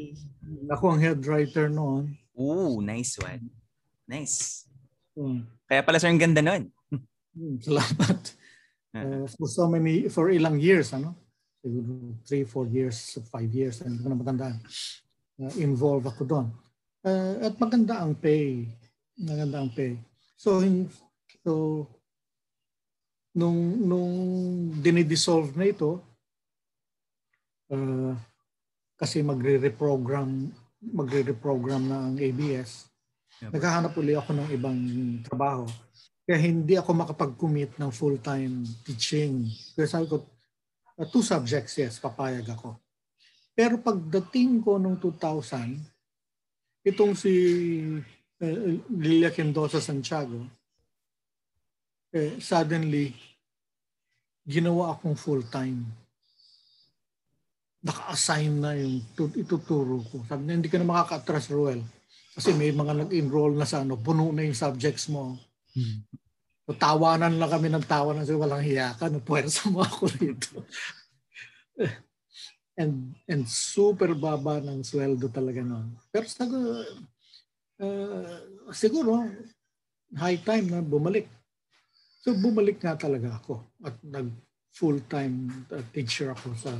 [0.68, 2.18] Ako ang head writer noon.
[2.34, 3.48] Ooh, nice one.
[4.04, 4.66] Nice.
[5.14, 5.46] Hmm.
[5.70, 6.68] Kaya pala sir, ang ganda nun.
[7.34, 8.43] Hmm, salamat.
[8.94, 11.18] Uh, for so many, for ilang years, ano?
[11.58, 14.56] Siguro three, four years, five years, hindi ko na matandaan.
[15.34, 16.46] Uh, involved ako doon.
[17.02, 18.70] Uh, at maganda ang pay.
[19.18, 19.98] Maganda ang pay.
[20.38, 20.86] So, in,
[21.42, 21.84] so
[23.34, 24.14] nung, nung
[24.78, 25.98] dinidissolve na ito,
[27.74, 28.14] uh,
[28.94, 30.54] kasi magre-reprogram
[30.92, 32.92] magre-reprogram na ang ABS,
[33.40, 33.54] yep.
[33.54, 34.78] naghahanap uli ako ng ibang
[35.24, 35.64] trabaho.
[36.24, 39.44] Kaya hindi ako makapag-commit ng full-time teaching.
[39.76, 40.24] Kaya sabi ko,
[40.96, 42.80] uh, two subjects, yes, papayag ako.
[43.52, 45.76] Pero pagdating ko nung 2000,
[46.80, 47.32] itong si
[48.40, 48.56] uh,
[48.88, 50.48] Lilia Kendosa Santiago,
[52.08, 53.12] eh, suddenly,
[54.48, 55.84] ginawa akong full-time.
[57.84, 59.04] Naka-assign na yung
[59.36, 60.24] ituturo ko.
[60.24, 61.84] Sabi niya, hindi ka na makaka-atras, Ruel.
[62.32, 65.36] Kasi may mga nag-enroll na sa ano, puno na yung subjects mo
[65.74, 66.06] Hmm.
[66.64, 69.20] So, tawanan lang kami ng tawanan kasi walang hiyakan.
[69.20, 70.64] Puwersa mo ako rito.
[72.80, 75.92] and, and super baba ng sweldo talaga noon.
[76.08, 76.80] Pero siguro,
[77.84, 78.38] uh,
[78.72, 79.12] siguro,
[80.16, 81.28] high time na bumalik.
[82.24, 84.32] So bumalik nga talaga ako at nag
[84.74, 86.74] full-time uh, teacher ako sa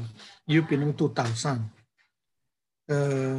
[0.51, 1.63] UP noong 2000.
[2.91, 3.39] Uh,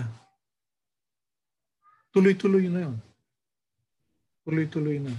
[2.15, 2.97] tuloy-tuloy na yun.
[4.47, 5.11] Tuloy-tuloy na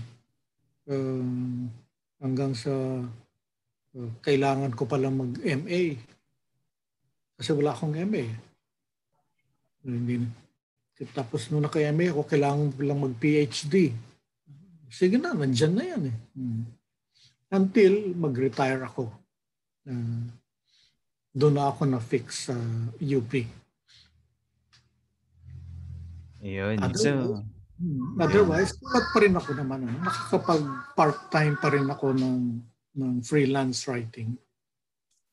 [0.90, 1.66] um,
[2.22, 2.72] hanggang sa
[3.96, 5.98] uh, kailangan ko palang mag-MA.
[7.36, 8.24] Kasi wala akong MA.
[9.86, 10.24] Hindi,
[11.12, 13.92] tapos nung naka-MA ako, kailangan ko lang mag-PhD.
[14.88, 16.16] Sige na, nandyan na yan eh.
[16.32, 16.64] Hmm.
[17.52, 19.12] Until mag-retire ako.
[19.86, 20.24] Uh,
[21.36, 22.56] doon na ako na-fix sa
[22.96, 23.32] UP.
[26.40, 26.80] Ayun.
[26.80, 28.16] Otherwise, So, Hmm.
[28.16, 29.84] Otherwise, sukat pa rin ako naman.
[29.84, 30.62] Ano, nakakapag
[30.96, 32.38] part-time pa rin ako ng,
[32.96, 34.36] ng freelance writing.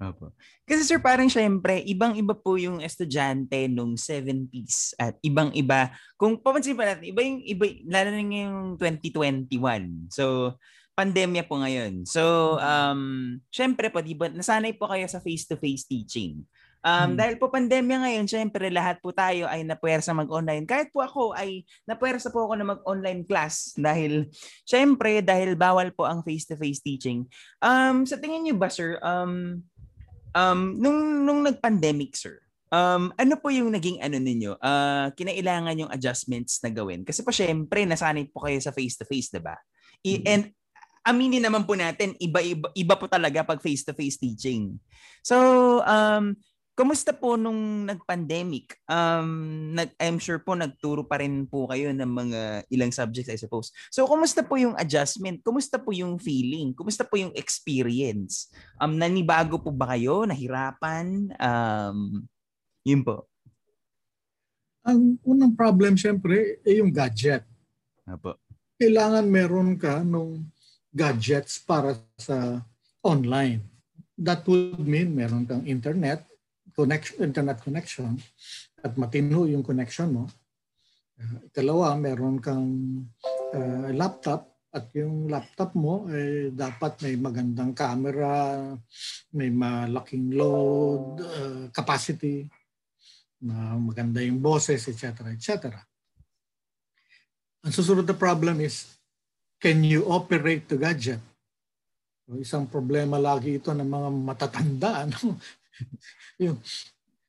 [0.03, 0.35] Opo.
[0.67, 5.95] Kasi sir, parang syempre, ibang-iba po yung estudyante nung 70s at ibang-iba.
[6.19, 10.11] Kung papansin pa natin, iba yung, iba, lalo na yung 2021.
[10.11, 10.57] So,
[10.93, 12.03] pandemya po ngayon.
[12.03, 16.43] So, um, syempre po, di ba, nasanay po kayo sa face-to-face teaching.
[16.83, 17.15] Um, Hmm.
[17.15, 20.67] Dahil po pandemya ngayon, syempre lahat po tayo ay napuwersa mag-online.
[20.67, 24.27] Kahit po ako ay napuwersa po ako na mag-online class dahil
[24.67, 27.23] syempre dahil bawal po ang face-to-face teaching.
[27.63, 29.63] Um, sa tingin niyo ba sir, um,
[30.35, 34.59] um, nung, nung nag-pandemic sir, um, ano po yung naging ano ninyo?
[34.59, 37.07] Uh, kinailangan yung adjustments na gawin?
[37.07, 39.55] Kasi po syempre nasanay po kayo sa face-to-face, diba?
[40.03, 40.27] I- Mhm.
[40.27, 40.43] And
[41.03, 44.79] aminin naman po natin, iba-iba iba po talaga pag face-to-face teaching.
[45.23, 45.35] So,
[45.83, 46.35] um,
[46.73, 48.81] Kumusta po nung nag-pandemic?
[48.89, 52.41] Um, nag, I'm sure po nagturo pa rin po kayo ng mga
[52.73, 53.69] ilang subjects, I suppose.
[53.93, 55.45] So, kumusta po yung adjustment?
[55.45, 56.73] Kumusta po yung feeling?
[56.73, 58.49] Kumusta po yung experience?
[58.81, 60.25] Um, nanibago po ba kayo?
[60.25, 61.29] Nahirapan?
[61.37, 62.25] Um,
[62.81, 63.29] yun po.
[64.81, 67.45] Ang unang problem, syempre, ay yung gadget.
[68.09, 68.33] Apo.
[68.81, 70.49] Kailangan meron ka nung
[70.89, 72.65] gadgets para sa
[73.05, 73.61] online.
[74.17, 76.32] That would mean meron kang internet,
[76.75, 78.17] connection, internet connection
[78.83, 80.23] at matino yung connection mo.
[81.15, 82.67] Uh, ikalawa, meron kang
[83.53, 88.73] uh, laptop at yung laptop mo eh, dapat may magandang camera,
[89.37, 92.49] may malaking load, uh, capacity,
[93.43, 95.29] na maganda yung boses, etc.
[95.35, 95.77] etc.
[97.61, 98.97] Ang susunod na problem is,
[99.61, 101.21] can you operate the gadget?
[102.23, 104.91] So, isang problema lagi ito ng mga matatanda.
[105.03, 105.37] Ano?
[106.39, 106.57] Yung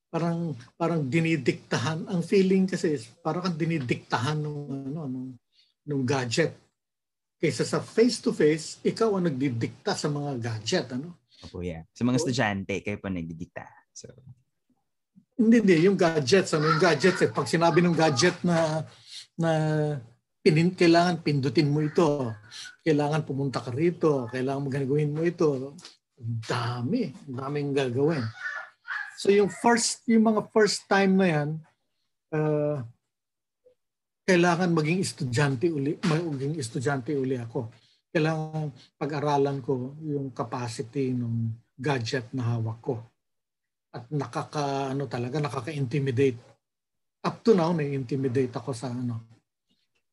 [0.09, 2.07] parang parang dinidiktahan.
[2.07, 4.57] Ang feeling kasi parang kang dinidiktahan ng
[4.95, 5.31] ano nung,
[5.83, 6.55] nung gadget.
[7.43, 11.19] Kaysa sa face to face ikaw ang nagdidikta sa mga gadget ano?
[11.45, 11.85] Opo, yeah.
[11.93, 13.69] Sa mga estudyante, kayo po nagdidikta.
[13.93, 14.09] So,
[15.37, 15.77] hindi hindi.
[15.85, 18.87] Yung gadgets ano yung gadgets eh pag sinabi ng gadget na
[19.35, 19.51] na
[20.45, 22.31] pinin, kailangan pindutin mo ito.
[22.85, 24.31] Kailangan pumunta ka rito.
[24.31, 25.75] Kailangan mo gagawin mo ito.
[26.21, 28.23] Dami, daming gagawin.
[29.25, 31.49] So yung first, yung mga first time na yan,
[32.37, 32.85] uh,
[34.29, 37.73] kailangan maging estudyante uli, maging estudyante uli ako.
[38.13, 38.69] Kailangan
[39.01, 43.01] pag-aralan ko yung capacity ng gadget na hawak ko.
[43.97, 46.37] At nakaka, ano talaga, nakaka-intimidate.
[47.25, 49.25] Up to now, na-intimidate ako sa ano.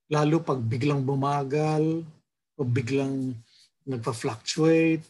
[0.07, 2.07] Lalo pag biglang bumagal
[2.55, 3.35] o biglang
[3.83, 5.03] nagpa-fluctuate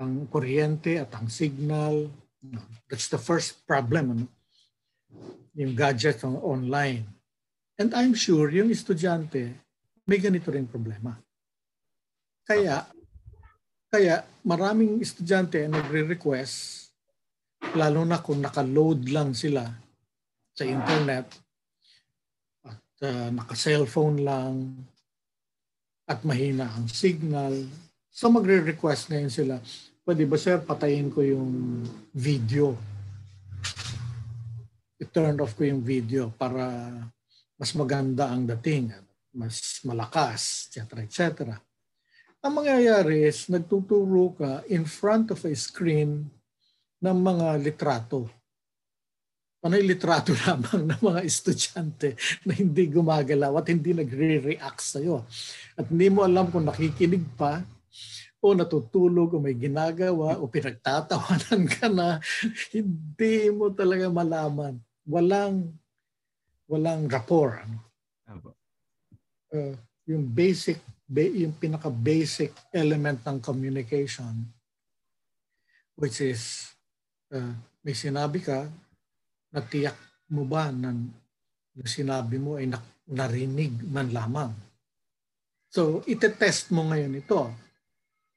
[0.00, 2.23] ang kuryente at ang signal.
[2.90, 4.04] That's the first problem.
[4.12, 4.24] Ano?
[5.54, 7.06] Yung gadget on online.
[7.78, 9.54] And I'm sure yung estudyante
[10.04, 11.16] may ganito rin problema.
[12.44, 12.84] Kaya,
[13.88, 16.88] kaya maraming estudyante nagre-request,
[17.72, 19.64] lalo na kung naka-load lang sila
[20.52, 21.26] sa internet
[22.68, 24.76] at uh, naka-cellphone lang
[26.04, 27.64] at mahina ang signal,
[28.14, 29.58] So magre-request ngayon sila,
[30.04, 31.80] pwede ba sir patayin ko yung
[32.12, 32.76] video?
[35.00, 36.92] I-turn off ko yung video para
[37.56, 38.92] mas maganda ang dating,
[39.32, 41.02] mas malakas, etc.
[41.02, 41.20] etc.
[42.44, 46.28] Ang mangyayari is nagtuturo ka in front of a screen
[47.00, 48.28] ng mga litrato.
[49.64, 52.12] Ano yung litrato lamang ng mga estudyante
[52.44, 55.24] na hindi gumagalaw at hindi nagre-react sa'yo.
[55.80, 57.64] At hindi mo alam kung nakikinig pa
[58.44, 62.20] o natutulog o may ginagawa o pinagtatawanan ka na,
[62.76, 64.76] hindi mo talaga malaman.
[65.08, 65.72] Walang
[66.68, 67.64] walang rapport.
[67.64, 68.52] Ano?
[69.48, 69.72] Uh,
[70.04, 70.76] yung basic,
[71.08, 74.44] yung pinaka-basic element ng communication
[75.94, 76.74] which is
[77.30, 77.54] uh,
[77.86, 78.66] may sinabi ka
[79.54, 79.94] na tiyak
[80.26, 80.90] mo ba na
[81.78, 82.66] yung sinabi mo ay
[83.06, 84.50] narinig man lamang.
[85.70, 87.63] So, itetest mo ngayon ito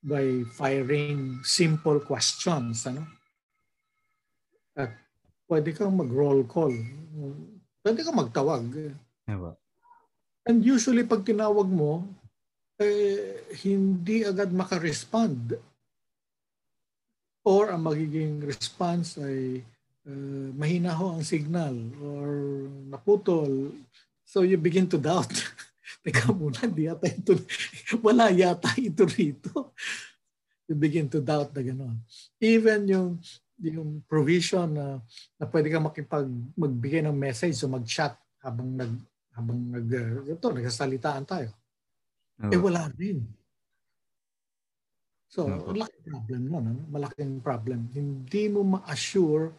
[0.03, 2.85] by firing simple questions.
[2.85, 3.05] Ano?
[4.77, 4.93] At
[5.49, 6.75] pwede kang mag-roll call.
[7.81, 8.95] Pwede kang magtawag.
[9.27, 9.57] Ewa.
[10.47, 12.07] And usually pag tinawag mo,
[12.79, 15.59] eh, hindi agad makarespond.
[17.47, 19.63] Or ang magiging response ay
[20.07, 22.27] uh, mahina ho ang signal or
[22.87, 23.75] naputol.
[24.27, 25.31] So you begin to doubt.
[26.07, 27.35] Teka muna, di yata ito,
[27.99, 29.75] wala yata ito rito.
[30.63, 31.99] You begin to doubt na gano'n.
[32.39, 33.09] Even yung,
[33.59, 35.03] yung provision na,
[35.35, 38.95] na pwede ka makipag magbigay ng message o mag-chat habang nag
[39.35, 41.51] habang nag uh, ito nagsasalitaan tayo.
[42.39, 42.51] Oo.
[42.55, 43.27] Eh wala rin.
[45.27, 45.75] So, Oo.
[45.75, 46.63] malaking problem nun.
[46.71, 46.81] Ano?
[46.87, 47.79] Malaking problem.
[47.91, 49.51] Hindi mo ma-assure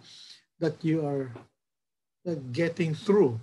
[0.57, 1.29] that you are
[2.25, 3.37] uh, getting through.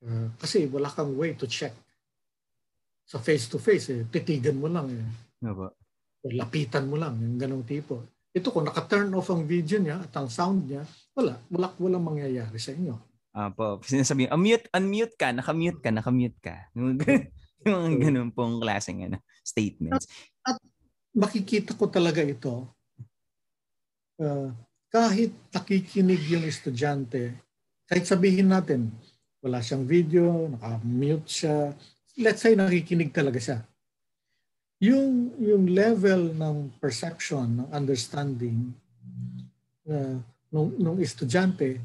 [0.00, 1.72] Uh, kasi wala kang way to check.
[3.04, 4.88] Sa face-to-face, eh, titigan mo lang.
[4.88, 5.06] Eh.
[5.50, 5.74] Opo.
[6.20, 7.18] O lapitan mo lang.
[7.18, 8.06] Yung ganong tipo.
[8.30, 11.36] Ito, kung naka-turn off ang video niya at ang sound niya, wala.
[11.50, 12.94] Wala, walang mangyayari sa inyo.
[13.34, 13.82] Apo.
[13.82, 16.54] Sinasabi, unmute, unmute ka, nakamute ka, nakamute ka.
[16.74, 16.96] Yung,
[17.60, 20.08] mga ganun pong klaseng ano, statements.
[21.12, 22.72] makikita ko talaga ito
[24.20, 24.48] uh,
[24.92, 27.34] kahit nakikinig yung estudyante,
[27.88, 28.92] kahit sabihin natin,
[29.40, 31.72] wala siyang video, naka-mute siya,
[32.20, 33.58] let's say nakikinig talaga siya.
[34.80, 38.72] Yung, yung level ng perception, ng understanding
[39.88, 40.16] uh,
[40.52, 41.80] nung, nung estudyante,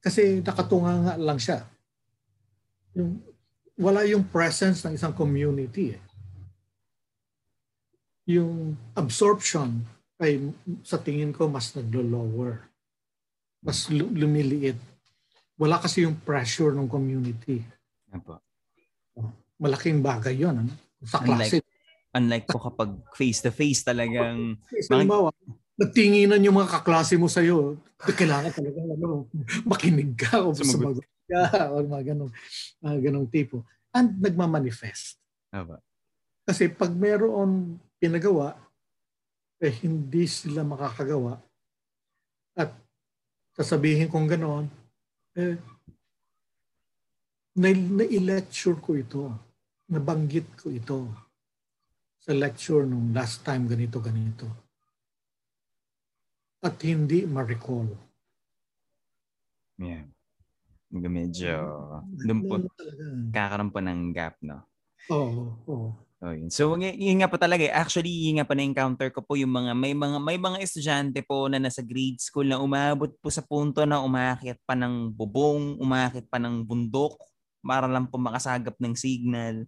[0.00, 1.64] kasi nakatunga nga lang siya.
[2.96, 3.20] Yung,
[3.78, 5.96] wala yung presence ng isang community.
[5.96, 6.08] Eh
[8.28, 9.80] yung absorption
[10.20, 10.52] ay
[10.84, 12.60] sa tingin ko mas naglo-lower.
[13.64, 14.76] Mas lu- lumiliit.
[15.58, 17.58] Wala kasi yung pressure ng community.
[18.14, 18.38] Apo.
[19.58, 20.54] Malaking bagay yun.
[20.54, 20.70] Ano?
[21.02, 21.60] Sa klase.
[22.14, 24.54] Unlike po kapag face-to-face talagang
[24.90, 25.34] halimbawa,
[25.76, 29.26] nagtinginan yung mga kaklase mo sa'yo, kailangan talaga ano,
[29.66, 31.02] makinig ka o Sumagot.
[31.26, 32.32] ka o mga ganong,
[32.80, 33.66] mga ganong tipo.
[33.90, 35.18] And nagmamanifest.
[35.50, 35.82] Apo.
[36.48, 38.56] Kasi pag meron pinagawa,
[39.58, 41.42] eh hindi sila makakagawa.
[42.54, 42.72] At
[43.58, 44.70] sasabihin kong ganoon,
[45.38, 45.56] eh,
[47.58, 49.22] na, na-lecture ko ito.
[49.88, 51.08] Nabanggit ko ito
[52.20, 54.46] sa lecture nung last time ganito, ganito.
[56.60, 57.88] At hindi ma-recall.
[59.78, 60.10] Yeah.
[60.90, 61.54] Medyo,
[62.26, 63.04] doon po, Ganun talaga.
[63.30, 64.66] kakaroon po ng gap, no?
[65.08, 65.88] Oo, oo.
[65.94, 66.50] Oh, yun.
[66.50, 67.70] So yun nga po talaga, eh.
[67.70, 71.46] actually yun nga po na-encounter ko po yung mga may mga may mga estudyante po
[71.46, 76.26] na nasa grade school na umabot po sa punto na umakyat pa ng bubong, umakyat
[76.26, 77.14] pa ng bundok
[77.62, 79.66] para lang po makasagap ng signal.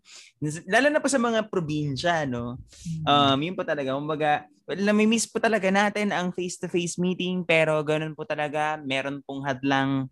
[0.66, 2.58] Lalo na po sa mga probinsya, no?
[3.02, 8.14] Um, yun po talaga, kumbaga, well, nami-miss po talaga natin ang face-to-face meeting pero ganun
[8.14, 10.06] po talaga, meron pong hadlang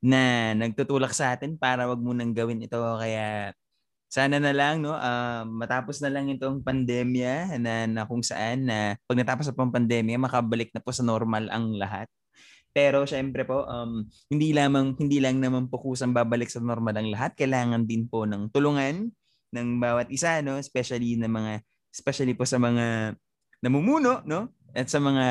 [0.00, 3.50] na nagtutulak sa atin para wag munang gawin ito kaya
[4.16, 4.96] sana na lang no?
[4.96, 10.16] Ah, matapos na lang itong pandemya na, na kung saan na pag natapos na pandemya
[10.16, 12.08] makabalik na po sa normal ang lahat.
[12.72, 17.12] Pero syempre po um, hindi lamang hindi lang naman po kusang babalik sa normal ang
[17.12, 19.12] lahat, kailangan din po ng tulungan
[19.52, 21.52] ng bawat isa no, especially ng mga
[21.92, 23.16] especially po sa mga
[23.60, 24.48] namumuno no?
[24.72, 25.26] At sa mga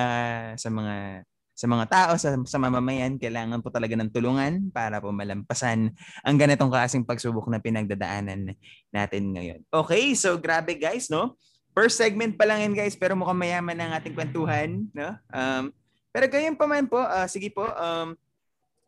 [0.62, 1.26] sa mga
[1.56, 6.36] sa mga tao, sa, sa mamamayan, kailangan po talaga ng tulungan para po malampasan ang
[6.36, 8.52] ganitong klaseng pagsubok na pinagdadaanan
[8.92, 9.60] natin ngayon.
[9.72, 11.40] Okay, so grabe guys, no?
[11.72, 15.16] First segment pa lang yan guys, pero mukhang mayaman ang ating kwentuhan, no?
[15.32, 15.72] Um,
[16.12, 18.20] pero gayon pa man po, ah, sige po, um,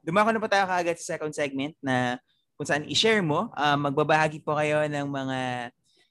[0.03, 2.19] dumako na po tayo kaagad sa second segment na
[2.59, 5.39] kung saan i-share mo, ah, magbabahagi po kayo ng mga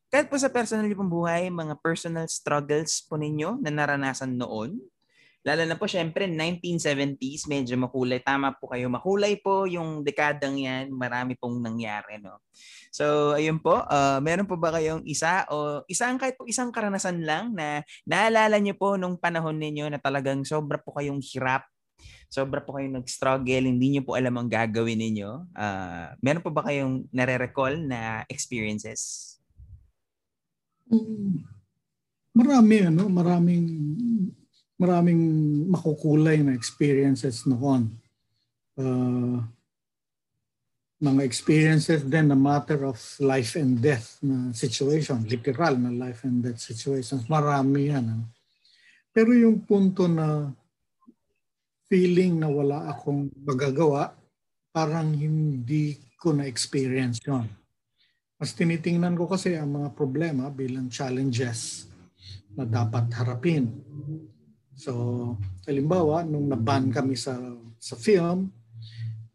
[0.07, 4.80] kahit po sa personal pong buhay, mga personal struggles po ninyo na naranasan noon,
[5.47, 8.18] Lalo na po syempre 1970s, medyo makulay.
[8.18, 10.90] Tama po kayo, makulay po yung dekadang yan.
[10.90, 12.42] Marami pong nangyari, no?
[12.90, 13.78] So, ayun po.
[13.86, 18.59] Uh, meron po ba kayong isa o isang kahit po isang karanasan lang na naalala
[18.59, 21.62] niyo po nung panahon ninyo na talagang sobra po kayong hirap
[22.26, 25.47] sobra po kayong nag-struggle, hindi niyo po alam ang gagawin ninyo.
[25.55, 29.38] Uh, meron po ba kayong nare-recall na experiences?
[30.90, 31.47] Mm,
[32.36, 33.64] Marami, ano, maraming
[34.76, 35.20] maraming
[35.72, 37.92] makukulay na experiences noon.
[38.76, 39.40] Uh,
[40.96, 46.40] mga experiences din na matter of life and death na situation, literal na life and
[46.40, 47.28] death situations.
[47.28, 48.04] Marami yan.
[48.04, 48.24] Ano?
[49.12, 50.52] Pero yung punto na
[51.88, 54.12] feeling na wala akong magagawa,
[54.72, 57.48] parang hindi ko na-experience yon.
[58.36, 61.88] Mas tinitingnan ko kasi ang mga problema bilang challenges
[62.52, 63.72] na dapat harapin.
[64.76, 64.92] So,
[65.64, 67.32] halimbawa, nung naban kami sa
[67.80, 68.52] sa film,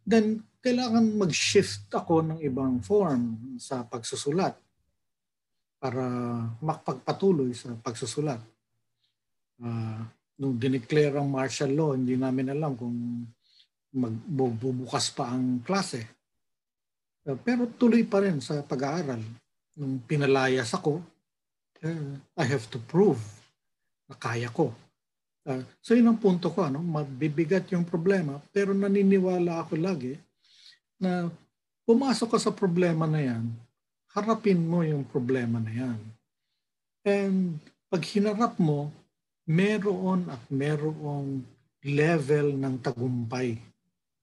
[0.05, 4.53] then kailangan mag-shift ako ng ibang form sa pagsusulat
[5.81, 6.05] para
[6.61, 8.37] makapagpatuloy sa pagsusulat.
[9.57, 10.05] Uh,
[10.37, 13.25] nung dineclare ang martial law, hindi namin alam kung
[13.97, 16.05] magbubukas pa ang klase.
[17.25, 19.25] Uh, pero tuloy pa rin sa pag-aaral.
[19.73, 21.01] Nung pinalayas ako,
[21.81, 23.21] uh, I have to prove
[24.05, 24.69] na kaya ko
[25.41, 26.77] Uh, so yun ang punto ko, ano?
[26.85, 30.13] mabibigat yung problema, pero naniniwala ako lagi
[31.01, 31.33] na
[31.81, 33.49] pumasok ka sa problema na yan,
[34.13, 35.99] harapin mo yung problema na yan.
[37.01, 37.57] And
[37.89, 38.93] pag hinarap mo,
[39.49, 41.41] meron at merong
[41.81, 43.57] level ng tagumpay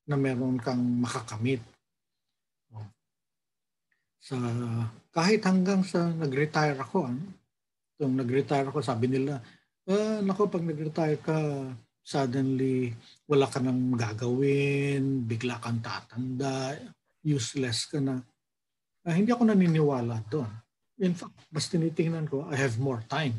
[0.07, 1.61] na meron kang makakamit.
[4.23, 4.39] Sa,
[5.11, 7.25] kahit hanggang sa nag-retire ako, ano?
[7.99, 9.43] Nag-retire ako, sabi nila,
[9.89, 11.65] Uh, nako, pag nag-retire ka,
[12.05, 12.93] suddenly
[13.25, 16.77] wala ka nang gagawin, bigla kang tatanda,
[17.25, 18.21] useless ka na.
[19.01, 20.53] Uh, hindi ako naniniwala doon.
[21.01, 23.33] In fact, mas tinitingnan ko, I have more time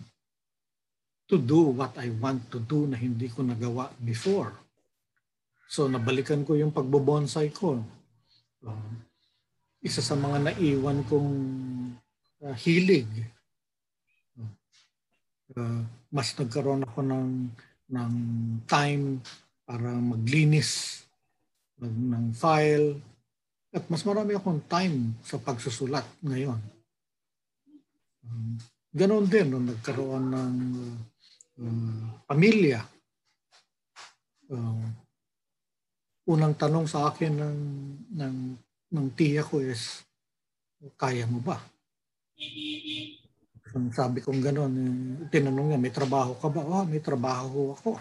[1.30, 4.50] to do what I want to do na hindi ko nagawa before.
[5.70, 7.78] So nabalikan ko yung pagbobonsai ko.
[8.66, 8.94] Uh,
[9.86, 11.32] isa sa mga naiwan kong
[12.42, 13.06] uh, hilig
[15.54, 17.30] uh, mas nagkaroon ako ng
[17.90, 18.14] ng
[18.70, 19.22] time
[19.66, 21.02] para maglinis
[21.82, 22.98] ng, ng file
[23.70, 26.58] at mas marami akong time sa pagsusulat ngayon.
[28.26, 28.58] Um,
[28.90, 30.56] ganon din nung nagkaroon ng
[31.62, 32.82] uh, pamilya.
[34.50, 34.90] Uh,
[36.30, 37.60] unang tanong sa akin ng,
[38.18, 38.38] ng,
[38.90, 40.02] ng tiya ko is,
[40.98, 41.62] kaya mo ba?
[43.76, 44.92] Ang sabi kong gano'n, eh,
[45.30, 46.62] tinanong niya, may trabaho ka ba?
[46.66, 48.00] Oh, may trabaho ako.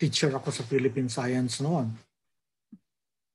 [0.00, 1.92] Teacher ako sa Philippine Science noon.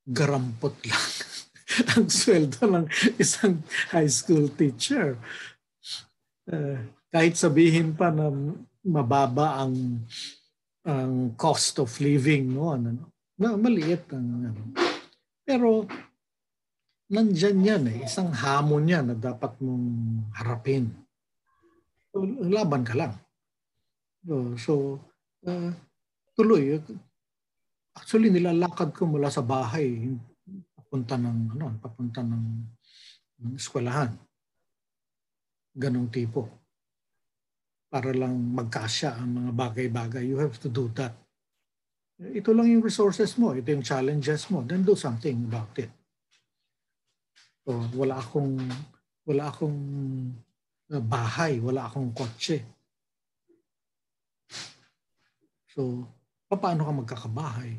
[0.02, 1.06] Garampot lang
[1.96, 3.62] ang sweldo ng isang
[3.94, 5.16] high school teacher.
[6.44, 8.28] Uh, kahit sabihin pa na
[8.82, 10.02] mababa ang
[10.82, 13.04] ang cost of living noon ano
[13.38, 14.62] na maliit ang ano.
[15.46, 15.86] pero
[17.12, 17.98] nandyan yan eh.
[18.08, 19.86] Isang hamon yan na dapat mong
[20.32, 20.88] harapin.
[22.08, 23.12] So, laban ka lang.
[24.24, 24.72] So, so
[25.44, 25.70] uh,
[26.32, 26.80] tuloy.
[27.92, 30.16] Actually, nilalakad ko mula sa bahay
[30.72, 32.44] papunta ng ano, papunta ng,
[33.44, 34.16] ng eskwelahan.
[35.76, 36.48] Ganong tipo.
[37.92, 40.24] Para lang magkasya ang mga bagay-bagay.
[40.24, 41.12] You have to do that.
[42.16, 43.52] Ito lang yung resources mo.
[43.52, 44.64] Ito yung challenges mo.
[44.64, 45.92] Then do something about it.
[47.62, 48.58] So, wala akong
[49.22, 49.78] wala akong
[50.90, 52.58] uh, bahay, wala akong kotse.
[55.70, 56.04] So,
[56.50, 57.72] paano ka magkakabahay?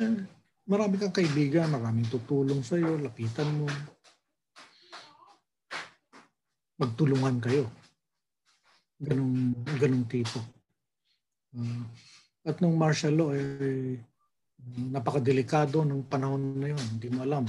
[0.00, 0.26] Eh,
[0.66, 3.68] marami kang kaibigan, maraming tutulong sa iyo, lapitan mo.
[6.80, 7.70] Magtulungan kayo.
[8.98, 10.40] Ganong, ganong tipo.
[11.54, 11.86] Uh,
[12.42, 14.00] at nung martial law, eh,
[14.90, 16.84] napakadelikado ng panahon na yun.
[16.96, 17.44] Hindi mo alam.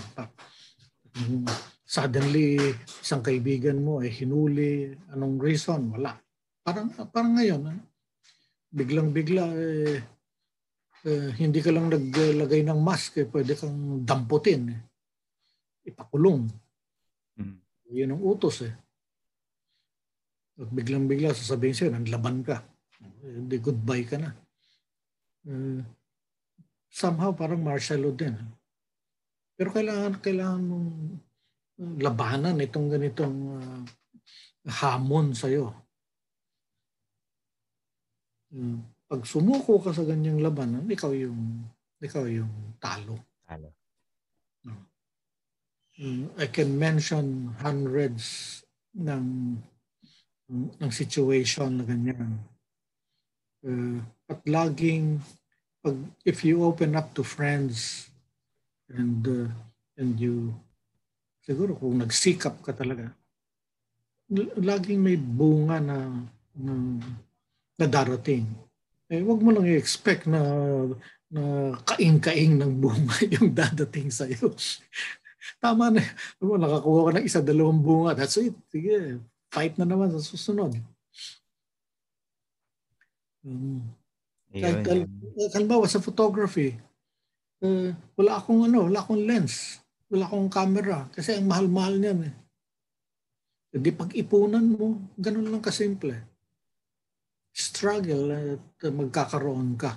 [1.85, 4.91] Suddenly, isang kaibigan mo ay hinuli.
[5.13, 5.95] Anong reason?
[5.95, 6.17] Wala.
[6.65, 7.81] Parang, parang ngayon, ano?
[8.75, 10.03] biglang-bigla, eh,
[11.07, 14.75] eh, hindi ka lang naglagay ng mask, eh, pwede kang damputin.
[14.75, 14.81] Eh.
[15.87, 16.43] Ipakulong.
[17.39, 17.55] Hmm.
[17.87, 18.73] Yun ang utos eh.
[20.59, 22.59] At biglang-bigla sasabihin sa'yo, nanlaban ka.
[23.23, 24.31] Hindi goodbye ka na.
[25.45, 25.79] Uh,
[26.95, 28.39] somehow parang martial law din.
[29.59, 30.89] Pero kailangan, kailangan mong
[31.99, 33.83] labanan itong ganitong uh,
[34.79, 35.75] hamon sa'yo.
[38.55, 38.79] Uh,
[39.11, 41.67] pag sumuko ka sa ganyang labanan, ikaw yung
[41.99, 43.19] ikaw yung talo.
[43.43, 43.75] Talo.
[45.99, 48.59] Uh, I can mention hundreds
[48.95, 49.55] ng
[50.51, 52.39] ng situation na ganyan.
[53.63, 53.99] Uh,
[54.31, 55.19] at laging
[55.85, 58.09] pag if you open up to friends
[58.89, 59.53] and uh,
[60.01, 60.49] and you
[61.45, 63.13] siguro kung nagsikap ka talaga
[64.57, 65.97] laging may bunga na
[66.57, 66.73] na,
[67.77, 68.49] na darating.
[69.05, 70.41] Eh wag mo lang i-expect na
[71.29, 74.57] na kaing-kaing ng bunga yung dadating sa iyo
[75.61, 76.01] tama na
[76.41, 78.57] mo nakakuha ka ng isa dalawang bunga that's it.
[78.73, 79.21] Sige
[79.53, 80.73] fight na naman sa susunod.
[83.45, 83.85] Um,
[84.55, 85.07] kahit,
[85.51, 86.75] halimbawa sa photography,
[87.59, 92.33] uh, wala akong ano, wala akong lens, wala akong camera kasi ang mahal-mahal niyan eh.
[93.75, 96.15] Hindi pag-ipunan mo, ganun lang kasimple.
[97.51, 99.91] Struggle at magkakaroon ka.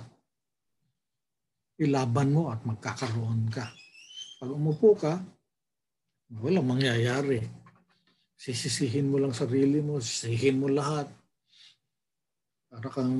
[1.79, 3.71] Ilaban mo at magkakaroon ka.
[4.43, 5.23] Pag umupo ka,
[6.43, 7.39] walang mangyayari.
[8.35, 11.07] Sisisihin mo lang sarili mo, sisihin mo lahat.
[12.67, 13.15] Para kang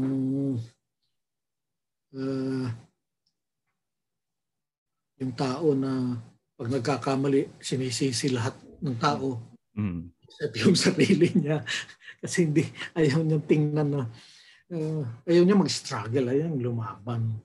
[2.15, 2.67] uh,
[5.19, 6.17] yung tao na
[6.59, 9.39] pag nagkakamali, sinisisi lahat ng tao.
[9.75, 10.11] Mm.
[10.27, 11.63] Set yung sarili niya.
[12.21, 14.01] Kasi hindi, ayaw niya tingnan na,
[14.71, 17.39] uh, ayaw niya mag-struggle, ayaw lumaban.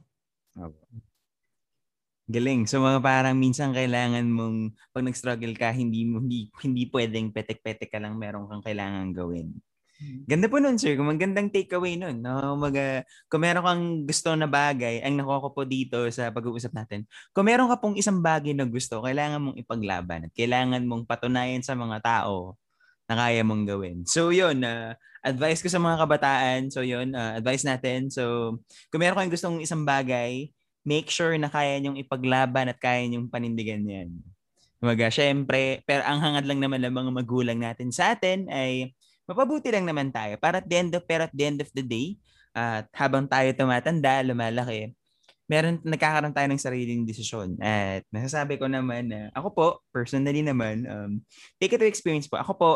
[2.25, 2.65] Galing.
[2.65, 7.93] So mga parang minsan kailangan mong pag nag-struggle ka, hindi mo hindi hindi pwedeng petek-petek
[7.93, 9.53] ka lang meron kang kailangan gawin.
[9.95, 10.27] Hmm.
[10.27, 10.99] Ganda po nun, sir.
[10.99, 12.19] Kung magandang takeaway nun.
[12.19, 12.59] No?
[12.59, 16.75] Mag, uh, kung meron kang gusto na bagay, ang nakuha ko po dito sa pag-uusap
[16.75, 21.07] natin, kung meron ka pong isang bagay na gusto, kailangan mong ipaglaban at kailangan mong
[21.07, 22.59] patunayan sa mga tao
[23.07, 24.03] na kaya mong gawin.
[24.09, 26.61] So yun, uh, advice ko sa mga kabataan.
[26.75, 28.11] So yun, uh, advice natin.
[28.11, 28.57] So
[28.91, 30.51] kung meron kang gustong isang bagay,
[30.85, 34.11] make sure na kaya niyong ipaglaban at kaya niyong panindigan yan.
[34.85, 38.93] Kumaga, syempre, pero ang hangad lang naman ng mga magulang natin sa atin ay
[39.29, 40.37] mapabuti lang naman tayo.
[40.41, 42.17] Para at the end of, pero at the end of the day,
[42.55, 44.95] at uh, habang tayo tumatanda, lumalaki,
[45.45, 47.59] meron nagkakaroon tayo ng sariling desisyon.
[47.61, 51.13] At nasasabi ko naman na ako po, personally naman, um,
[51.61, 52.41] take it to experience po.
[52.41, 52.69] Ako po,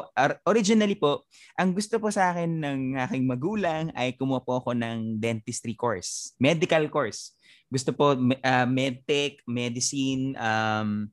[0.45, 1.25] originally po,
[1.57, 6.37] ang gusto po sa akin ng aking magulang ay kumuha po ako ng dentistry course,
[6.37, 7.39] medical course
[7.69, 11.13] gusto po uh, medtech, medicine, um,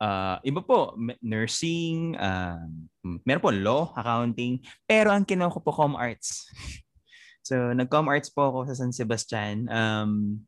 [0.00, 2.64] uh, iba po, nursing, uh,
[3.22, 6.48] meron po law, accounting, pero ang kinuha ko po com arts.
[7.48, 9.68] so, nag-com arts po ako sa San Sebastian.
[9.70, 10.42] Um,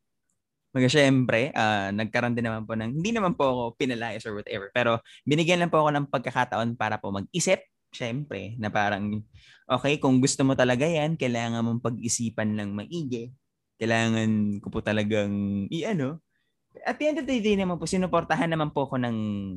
[0.72, 4.72] Mga syempre, uh, nagkaroon din naman po ng, hindi naman po ako pinalayas or whatever,
[4.72, 7.60] pero binigyan lang po ako ng pagkakataon para po mag-isip,
[7.92, 9.20] syempre, na parang,
[9.68, 13.28] okay, kung gusto mo talaga yan, kailangan mong pag-isipan lang maigi
[13.82, 16.22] kailangan ko po talagang i-ano.
[16.82, 19.16] At the end of the day naman po, sinuportahan naman po ko ng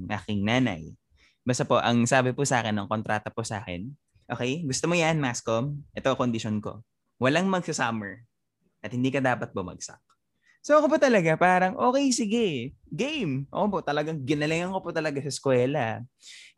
[0.10, 0.94] aking nanay.
[1.46, 3.90] Basta po, ang sabi po sa akin, ng kontrata po sa akin,
[4.30, 5.82] okay, gusto mo yan, Mascom?
[5.94, 6.82] Ito ang condition ko.
[7.22, 8.26] Walang magsa-summer
[8.82, 10.02] at hindi ka dapat bumagsak.
[10.66, 13.46] So ako po talaga, parang okay, sige, game.
[13.54, 16.02] Ako po talagang ginalingan ko po talaga sa eskwela.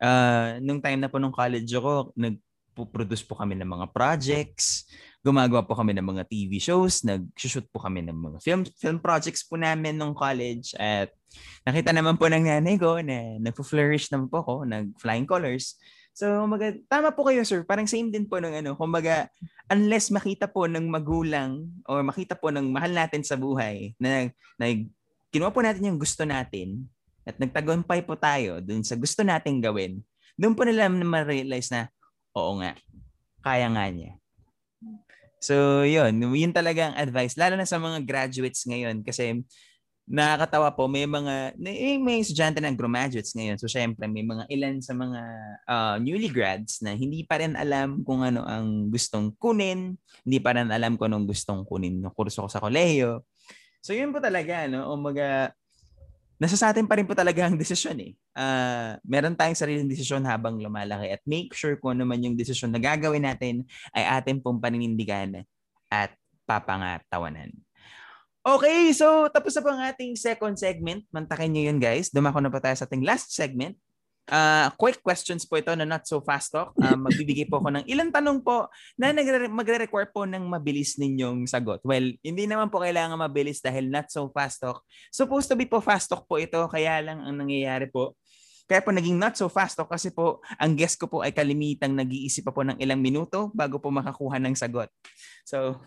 [0.00, 4.88] Uh, nung time na po nung college ako, nag-produce po kami ng mga projects
[5.22, 9.42] gumagawa po kami ng mga TV shows, nag-shoot po kami ng mga film film projects
[9.42, 11.10] po namin nung college at
[11.66, 15.76] nakita naman po ng nanay ko na nagpo-flourish naman po ako, nag-flying colors.
[16.18, 17.62] So, maga, tama po kayo, sir.
[17.62, 18.74] Parang same din po ng ano.
[18.74, 19.30] Kumbaga,
[19.70, 24.26] unless makita po ng magulang or makita po ng mahal natin sa buhay na,
[24.58, 24.66] na
[25.30, 26.90] kinuha po natin yung gusto natin
[27.22, 30.02] at nagtagumpay po tayo dun sa gusto nating gawin,
[30.34, 31.86] doon po nila ma-realize na,
[32.34, 32.74] oo nga,
[33.44, 34.18] kaya nga niya.
[35.38, 36.18] So, yun.
[36.18, 37.38] Yun talaga ang advice.
[37.38, 39.42] Lalo na sa mga graduates ngayon kasi
[40.08, 43.60] nakakatawa po, may mga, may, may estudyante na graduates ngayon.
[43.60, 45.20] So, syempre, may mga ilan sa mga
[45.68, 50.00] uh, newly grads na hindi pa rin alam kung ano ang gustong kunin.
[50.24, 53.22] Hindi pa rin alam kung anong gustong kunin ng kurso ko sa kolehiyo.
[53.84, 54.90] So, yun po talaga, no?
[54.90, 55.52] O mga,
[56.38, 58.12] nasa sa atin pa rin po talaga ang desisyon eh.
[58.32, 62.70] Uh, meron tayong sariling desisyon habang lumalaki at make sure kung ano man yung desisyon
[62.70, 65.42] na gagawin natin ay atin pong paninindigan
[65.90, 66.14] at
[66.46, 67.50] papangatawanan.
[68.46, 71.04] Okay, so tapos na po ang ating second segment.
[71.10, 72.08] Mantakin nyo yun guys.
[72.08, 73.76] Dumako na po tayo sa ating last segment
[74.28, 76.76] Uh, quick questions po ito na not so fast talk.
[76.76, 78.68] Uh, magbibigay po ako ng ilang tanong po
[79.00, 81.80] na nagre- magre-require po ng mabilis ninyong sagot.
[81.80, 84.84] Well, hindi naman po kailangan mabilis dahil not so fast talk.
[85.08, 88.12] Supposed to be po fast talk po ito, kaya lang ang nangyayari po.
[88.68, 91.96] Kaya po naging not so fast talk kasi po ang guest ko po ay kalimitang
[91.96, 94.92] nag-iisip pa po ng ilang minuto bago po makakuha ng sagot.
[95.48, 95.80] So,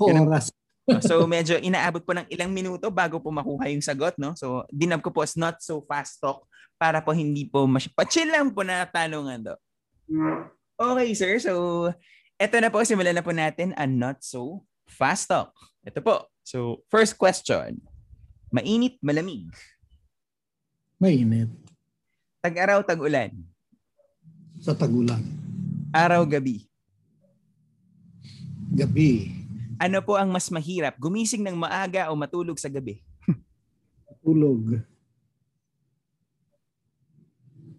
[0.00, 0.48] oras.
[1.04, 4.32] so medyo inaabot po ng ilang minuto bago po makuha yung sagot, no?
[4.32, 8.28] So dinab ko po as not so fast talk para po hindi po mas pa-chill
[8.28, 9.56] lang po na tanungan do.
[10.76, 11.40] Okay, sir.
[11.40, 11.88] So,
[12.36, 15.50] eto na po, simulan na po natin ang not so fast talk.
[15.82, 16.28] Ito po.
[16.44, 17.80] So, first question.
[18.52, 19.50] Mainit, malamig?
[21.00, 21.50] Mainit.
[22.44, 23.34] Tag-araw, tag-ulan?
[24.62, 25.24] Sa tag-ulan.
[25.90, 26.68] Araw, gabi?
[28.70, 29.32] Gabi.
[29.80, 30.96] Ano po ang mas mahirap?
[31.00, 33.02] Gumising ng maaga o matulog sa gabi?
[34.22, 34.80] Tulog.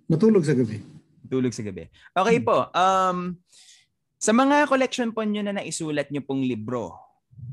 [0.08, 0.80] Matulog sa gabi.
[1.28, 1.92] Matulog sa gabi.
[2.16, 2.72] Okay po.
[2.72, 3.36] Um,
[4.16, 6.96] sa mga collection po nyo na naisulat nyo pong libro,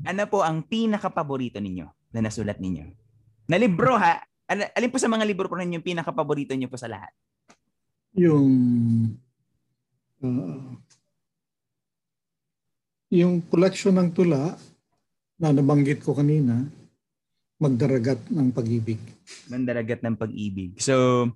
[0.06, 2.84] ano po ang pinaka-paborito ninyo na nasulat ninyo?
[3.50, 4.22] Na libro ha?
[4.48, 7.10] Alin po sa mga libro po ninyo yung pinaka-paborito nyo po sa lahat?
[8.14, 8.48] Yung
[10.22, 10.70] uh,
[13.10, 14.54] yung collection ng tula
[15.38, 16.66] na nabanggit ko kanina,
[17.58, 19.00] magdaragat ng pag-ibig.
[19.48, 20.78] Mandaragat ng pag-ibig.
[20.82, 21.28] So,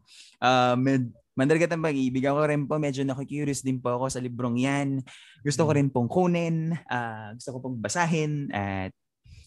[0.42, 2.26] uh, med- Mandaragat ng pag-ibig.
[2.26, 4.98] Ako rin po, medyo naku-curious din po ako sa librong yan.
[5.46, 6.74] Gusto ko rin pong kunin.
[6.90, 8.50] Uh, gusto ko pong basahin.
[8.50, 8.90] At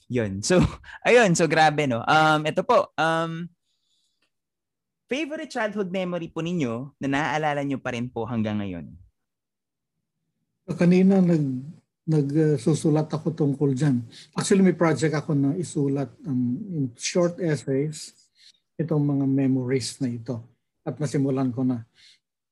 [0.07, 0.39] yun.
[0.39, 0.63] So,
[1.07, 1.35] ayun.
[1.35, 1.99] So, grabe, no?
[2.07, 2.95] Um, ito po.
[2.95, 3.51] Um,
[5.11, 8.87] favorite childhood memory po ninyo na naaalala nyo pa rin po hanggang ngayon?
[10.71, 11.43] Kanina nag
[12.11, 14.03] nagsusulat ako tungkol dyan.
[14.35, 18.11] Actually, may project ako na isulat um, in short essays
[18.75, 20.43] itong mga memories na ito.
[20.83, 21.87] At nasimulan ko na.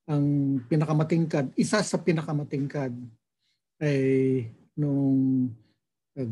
[0.07, 2.95] Ang pinakamatingkad, isa sa pinakamatingkad
[3.83, 4.47] ay
[4.79, 5.51] nung
[6.15, 6.31] uh,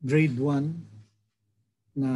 [0.00, 2.10] grade 1 na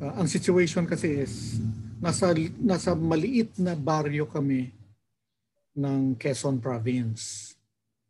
[0.00, 1.58] uh, ang situation kasi is
[2.00, 4.72] nasa nasa maliit na baryo kami
[5.76, 7.55] ng Quezon province.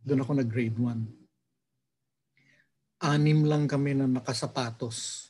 [0.07, 3.02] Doon ako nag grade 1.
[3.02, 5.26] Anim lang kami na nakasapatos.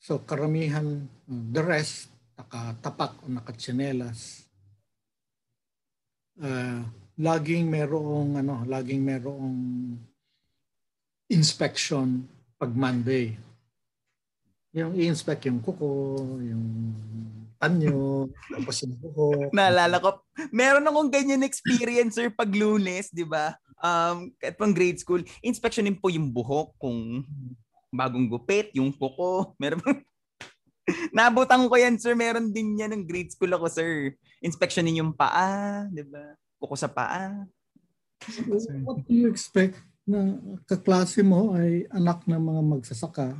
[0.00, 2.08] So karamihan, the rest,
[2.40, 4.48] nakatapak o nakatsinelas.
[6.40, 6.80] Uh,
[7.20, 9.52] laging merong ano, laging merong
[11.28, 12.24] inspection
[12.56, 13.36] pag Monday.
[14.72, 16.64] Yung i-inspect yung kuko, yung
[17.56, 19.50] panyo, tapos yung buhok.
[19.52, 20.20] Naalala ko,
[20.52, 23.56] meron akong ganyan experience sir pag lunes, di ba?
[23.80, 27.24] Um, kahit pang grade school, inspectionin po yung buhok kung
[27.92, 29.50] bagong gupit, yung kuko.
[29.62, 29.80] Meron
[31.10, 32.14] Nabutan ko yan, sir.
[32.14, 34.14] Meron din yan ng grade school ako, sir.
[34.38, 36.38] Inspectionin yung paa, di ba?
[36.62, 37.42] Kuko sa paa.
[38.86, 40.38] What do you expect na
[40.70, 43.34] kaklase mo ay anak ng mga magsasaka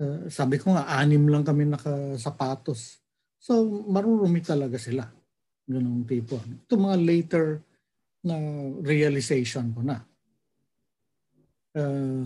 [0.00, 3.00] uh, sabi ko nga, anim lang kami nakasapatos.
[3.40, 5.06] So, marurumi talaga sila.
[5.66, 6.38] Ganong tipo.
[6.38, 7.46] Ito mga later
[8.26, 8.36] na
[8.82, 9.98] realization ko na.
[11.76, 12.24] Uh,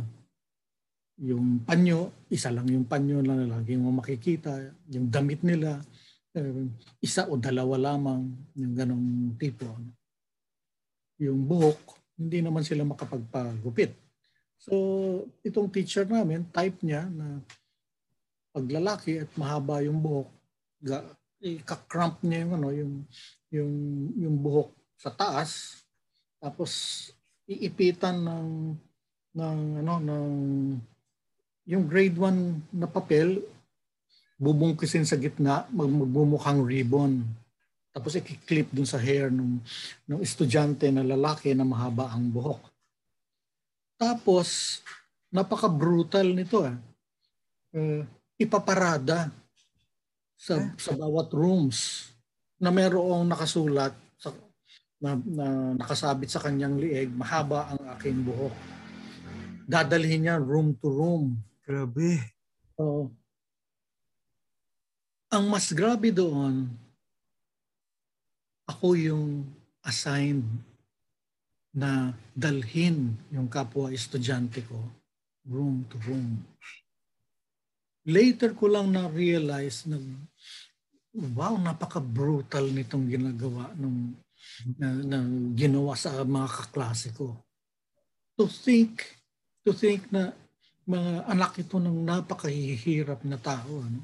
[1.21, 4.73] yung panyo, isa lang yung panyo na lagi mo makikita.
[4.89, 5.77] Yung damit nila,
[6.37, 6.65] uh,
[7.05, 8.33] isa o dalawa lamang.
[8.57, 9.69] Yung ganong tipo.
[11.21, 13.93] Yung buhok, hindi naman sila makapagpagupit.
[14.61, 14.73] So,
[15.41, 17.41] itong teacher namin, type niya na
[18.51, 20.29] paglalaki at mahaba yung buhok,
[20.83, 21.03] ga,
[21.41, 22.93] ika-cramp niya yung ano, yung
[23.51, 23.75] yung
[24.19, 24.71] yung buhok
[25.01, 25.83] sa taas.
[26.37, 26.71] Tapos
[27.49, 28.49] iipitan ng
[29.35, 30.29] ng ano ng
[31.71, 33.41] yung grade 1 na papel
[34.41, 37.25] bubungkisin sa gitna magbumukhang ribbon.
[37.91, 39.61] Tapos i-clip dun sa hair ng
[40.07, 42.63] ng estudyante na lalaki na mahaba ang buhok.
[44.01, 44.81] Tapos
[45.29, 46.77] napaka brutal nito ah.
[47.71, 48.03] Uh,
[48.41, 49.29] ipaparada
[50.41, 50.73] sa huh?
[50.81, 52.09] sa bawat rooms
[52.57, 54.33] na merong nakasulat sa,
[54.97, 58.53] na, na nakasabit sa kanyang lieg, mahaba ang aking buhok.
[59.69, 61.37] Dadalhin niya room to room.
[61.65, 62.21] Grabe.
[62.77, 63.13] So,
[65.31, 66.69] ang mas grabe doon,
[68.69, 69.47] ako yung
[69.85, 70.47] assigned
[71.71, 74.79] na dalhin yung kapwa estudyante ko
[75.47, 76.43] room to room
[78.11, 79.97] later ko lang na-realize na
[81.35, 84.15] wow, napaka-brutal nitong ginagawa nung
[84.79, 85.19] na, na
[85.55, 87.39] ginawa sa mga kaklase ko.
[88.39, 89.05] To think,
[89.63, 90.33] to think na
[90.89, 93.85] mga anak ito ng napakahihirap na tao.
[93.85, 94.01] Ano?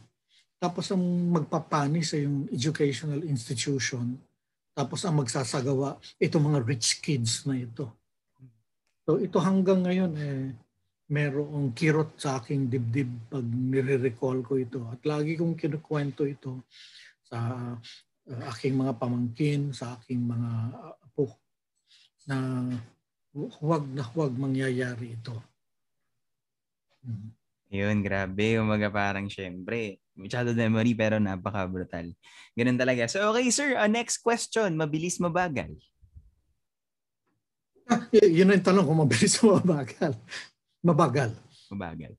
[0.57, 1.03] Tapos ang
[1.33, 4.17] magpapani sa yung educational institution,
[4.77, 7.89] tapos ang magsasagawa, itong mga rich kids na ito.
[9.09, 10.53] So ito hanggang ngayon, eh,
[11.07, 14.83] merong kirot sa aking dibdib pag nire-recall ko ito.
[14.91, 16.67] At lagi kong kinukwento ito
[17.23, 17.39] sa
[18.27, 20.51] uh, aking mga pamangkin, sa aking mga
[21.07, 21.31] apo
[22.27, 22.67] na
[23.37, 25.39] huwag na huwag mangyayari ito.
[27.07, 27.31] Hmm.
[27.71, 28.59] Yun, grabe.
[28.59, 32.11] Umaga parang syempre, childhood memory pero napaka-brutal.
[32.59, 33.07] Ganun talaga.
[33.07, 34.75] So okay sir, uh, next question.
[34.75, 35.71] Mabilis mabagal?
[37.87, 40.19] Ah, y- yun ang tanong kung mabilis o mabagal.
[40.87, 41.35] Mabagal.
[41.75, 42.15] Mabagal.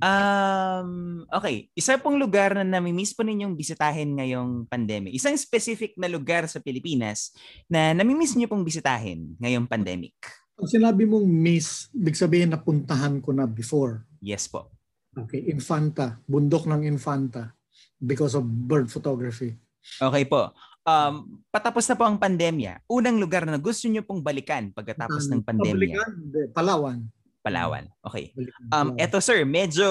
[0.00, 5.12] Um, okay, isa pong lugar na namimiss po ninyong bisitahin ngayong pandemic.
[5.12, 7.36] Isang specific na lugar sa Pilipinas
[7.68, 10.16] na namimiss niyo pong bisitahin ngayong pandemic.
[10.56, 14.04] Pag sinabi mong miss, big sabihin napuntahan ko na before.
[14.24, 14.72] Yes po.
[15.12, 17.52] Okay, Infanta, bundok ng Infanta
[18.00, 19.52] because of bird photography.
[20.00, 20.56] Okay po.
[20.82, 25.44] Um, patapos na po ang pandemya, unang lugar na gusto niyo pong balikan pagkatapos ng
[25.44, 26.00] pandemya?
[26.00, 26.12] Pabalikan,
[26.56, 26.98] Palawan.
[27.42, 27.90] Palawan.
[28.06, 28.30] Okay.
[28.70, 29.90] Um, eto sir, medyo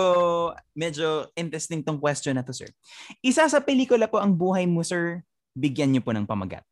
[0.71, 2.71] medyo interesting tong question na to sir.
[3.19, 5.19] Isa sa pelikula po ang buhay mo sir,
[5.51, 6.63] bigyan niyo po ng pamagat.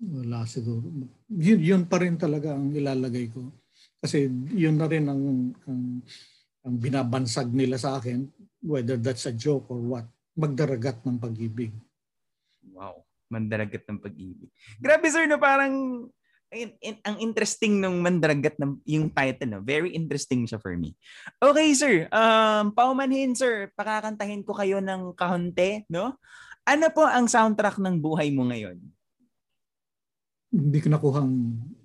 [0.00, 0.88] Wala siguro.
[1.32, 3.48] Yun, yun pa rin talaga ang ilalagay ko.
[4.00, 5.80] Kasi yun na rin ang, ang,
[6.64, 8.28] ang binabansag nila sa akin,
[8.60, 10.06] whether that's a joke or what.
[10.36, 11.72] Magdaragat ng pag-ibig.
[12.76, 13.04] Wow.
[13.32, 14.52] Mandaragat ng pag-ibig.
[14.78, 16.06] Grabe sir, no parang
[16.52, 19.62] in, in, ang interesting nung mandragat ng yung title, no?
[19.62, 20.94] Very interesting siya for me.
[21.42, 22.06] Okay, sir.
[22.14, 23.70] Um, paumanhin, sir.
[23.74, 26.18] Pakakantahin ko kayo ng kahonte, no?
[26.66, 28.78] Ano po ang soundtrack ng buhay mo ngayon?
[30.50, 31.20] Hindi ko nakuha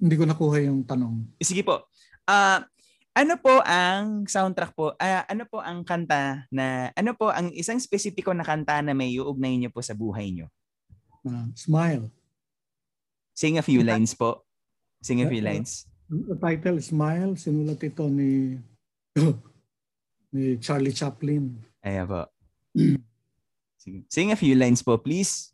[0.02, 1.38] hindi ko nakuha yung tanong.
[1.42, 1.86] Sige po.
[2.26, 2.66] Uh,
[3.12, 4.98] ano po ang soundtrack po?
[4.98, 9.14] Uh, ano po ang kanta na ano po ang isang spesipiko na kanta na may
[9.20, 10.48] uugnay niyo po sa buhay niyo?
[11.22, 12.10] Uh, smile.
[13.38, 14.42] Sing a few lines po.
[15.02, 15.90] Sing a few lines.
[16.08, 18.62] The title Smile, sinulat ito ni
[20.36, 21.58] ni Charlie Chaplin.
[21.82, 22.30] Ayan po.
[24.08, 25.50] Sing a few lines po, please.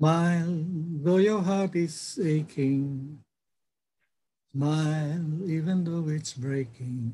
[0.00, 0.64] Smile,
[1.04, 3.20] though your heart is aching.
[4.56, 7.12] Smile, even though it's breaking.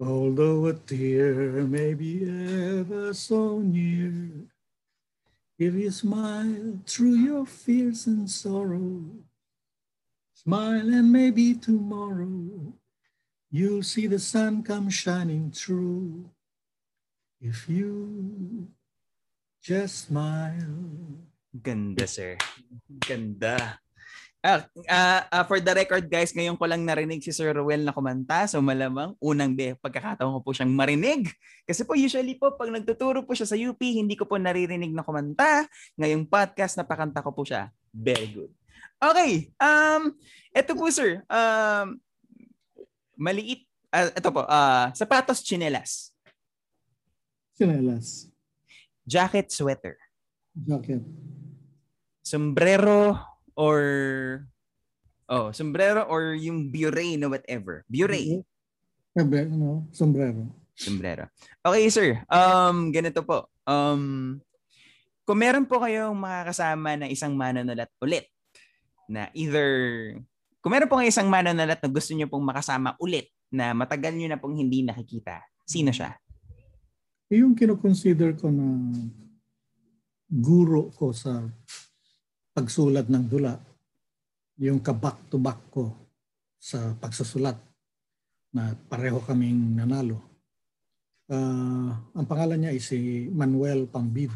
[0.00, 4.46] Although a tear may be ever so near,
[5.58, 9.02] if you smile through your fears and sorrow,
[10.38, 12.70] smile and maybe tomorrow
[13.50, 16.30] you'll see the sun come shining through.
[17.42, 18.66] If you
[19.62, 21.18] just smile.
[21.50, 22.38] Ganda, sir.
[23.02, 23.82] Ganda.
[24.38, 27.90] Uh, uh, uh, for the record guys, ngayon ko lang narinig si Sir Ruel na
[27.90, 28.46] kumanta.
[28.46, 31.26] So malamang unang be, pagkakataon ko po siyang marinig.
[31.66, 35.02] Kasi po usually po pag nagtuturo po siya sa UP, hindi ko po naririnig na
[35.02, 35.66] kumanta.
[35.98, 37.74] Ngayong podcast, napakanta ko po siya.
[37.90, 38.52] Very good.
[38.98, 39.54] Okay.
[39.62, 40.14] Um,
[40.50, 41.22] ito po sir.
[41.30, 42.02] Um,
[43.14, 43.66] maliit.
[43.94, 44.42] Uh, ito po.
[44.44, 46.10] Uh, sapatos, chinelas.
[47.54, 48.26] Chinelas.
[49.06, 49.96] Jacket, sweater.
[50.52, 51.00] Jacket.
[52.20, 53.16] Sombrero,
[53.58, 53.80] or
[55.26, 57.82] oh, sombrero or yung bure na whatever.
[57.90, 58.46] Bure.
[59.18, 60.46] Bure, no, sombrero.
[60.78, 61.26] Sombrero.
[61.66, 62.22] Okay, sir.
[62.30, 63.50] Um, ganito po.
[63.66, 64.38] Um,
[65.26, 68.30] kung meron po kayong makakasama na isang manonolat ulit
[69.08, 70.12] na either
[70.58, 74.28] kung meron po kayong isang manonolat na gusto niyo pong makasama ulit na matagal niyo
[74.28, 76.12] na pong hindi nakikita, sino siya?
[77.32, 78.66] Yung kinoconsider ko na
[80.28, 81.48] guro ko sa
[82.52, 83.56] pagsulat ng dula,
[84.60, 85.94] yung kabak to back ko
[86.58, 87.56] sa pagsusulat
[88.52, 90.20] na pareho kaming nanalo.
[91.28, 94.32] Uh, ang pangalan niya ay si Manuel Pambid.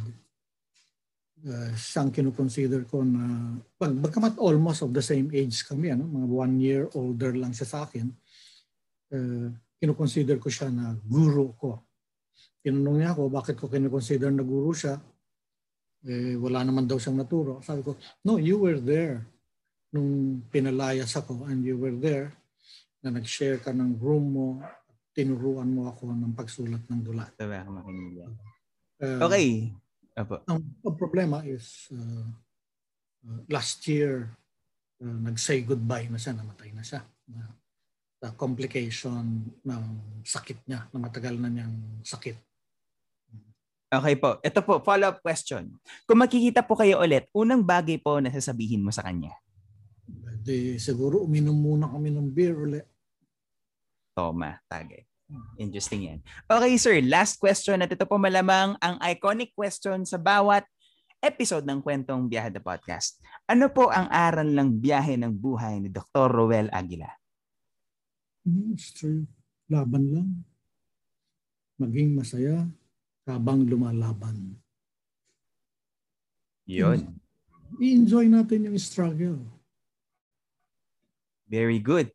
[1.42, 6.28] Uh, siyang kinukonsider ko na pag, bagamat almost of the same age kami, ano, mga
[6.30, 8.06] one year older lang siya sa akin,
[9.10, 9.50] uh,
[9.82, 11.82] kinukonsider ko siya na guru ko.
[12.62, 15.02] Tinanong niya ako bakit ko kinukonsider na guru siya
[16.02, 17.62] eh, wala naman daw siyang naturo.
[17.62, 17.94] Sabi ko,
[18.26, 19.22] no, you were there
[19.94, 22.34] nung pinalayas ako and you were there
[23.02, 24.48] na nag-share ka ng room mo,
[25.12, 27.28] tinuruan mo ako ng pagsulat ng dula.
[27.36, 29.74] Sabi ako makinig uh, Okay.
[30.12, 30.44] Apo.
[30.44, 32.28] Ang, ang problema is uh,
[33.24, 34.28] uh, last year,
[35.00, 37.00] uh, nag-say goodbye na siya, namatay na siya.
[37.32, 37.48] Na,
[38.22, 39.84] the complication ng
[40.22, 41.74] sakit niya, na matagal na niyang
[42.06, 42.38] sakit.
[43.92, 44.40] Okay po.
[44.40, 45.76] Ito po, follow-up question.
[46.08, 49.36] Kung makikita po kayo ulit, unang bagay po na sasabihin mo sa kanya?
[50.42, 52.86] Di, siguro uminom muna kami ng beer ulit.
[54.16, 55.04] Toma, tagay.
[55.56, 56.18] Interesting yan.
[56.48, 60.64] Okay sir, last question at ito po malamang ang iconic question sa bawat
[61.22, 63.22] episode ng Kwentong Biyahe the Podcast.
[63.46, 66.26] Ano po ang aral ng biyahe ng buhay ni Dr.
[66.26, 67.08] Roel Aguila?
[68.42, 69.22] Hmm, true.
[69.70, 70.28] Laban lang.
[71.78, 72.66] Maging masaya,
[73.22, 74.58] habang lumalaban.
[76.66, 77.06] Yun.
[77.78, 79.38] I-enjoy natin yung struggle.
[81.46, 82.10] Very good.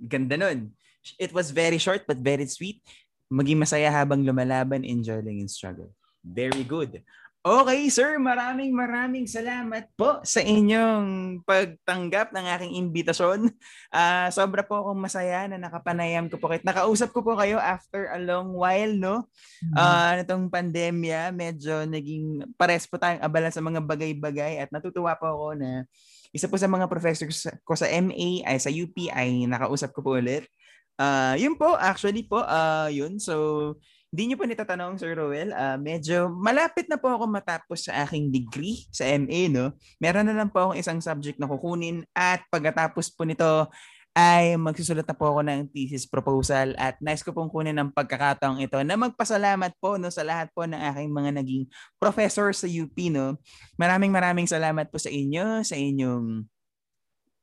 [0.00, 0.72] Ganda nun.
[1.14, 2.82] It was very short but very sweet.
[3.30, 5.90] Maging masaya habang lumalaban, enjoy lang yung struggle.
[6.22, 7.02] Very good.
[7.46, 8.18] Okay, sir.
[8.18, 13.54] Maraming maraming salamat po sa inyong pagtanggap ng aking imbitasyon.
[13.94, 16.58] Uh, sobra po akong masaya na nakapanayam ko po kayo.
[16.66, 19.30] Nakausap ko po kayo after a long while, no?
[19.78, 25.30] Uh, nitong pandemya, medyo naging pares po tayong abala sa mga bagay-bagay at natutuwa po
[25.30, 25.86] ako na
[26.34, 30.18] isa po sa mga professors ko sa MA ay sa UP ay nakausap ko po
[30.18, 30.50] ulit.
[30.96, 33.20] Uh, yun po, actually po, uh, yun.
[33.20, 33.76] So,
[34.08, 38.32] hindi niyo po nitatanong, Sir Roel, uh, medyo malapit na po ako matapos sa aking
[38.32, 39.76] degree sa MA, no?
[40.00, 43.68] Meron na lang po akong isang subject na kukunin at pagkatapos po nito
[44.16, 48.64] ay magsusulat na po ako ng thesis proposal at nice ko pong kunin ang pagkakataong
[48.64, 51.68] ito na magpasalamat po no, sa lahat po ng aking mga naging
[52.00, 52.96] professor sa UP.
[53.12, 53.36] No?
[53.76, 56.48] Maraming maraming salamat po sa inyo, sa inyong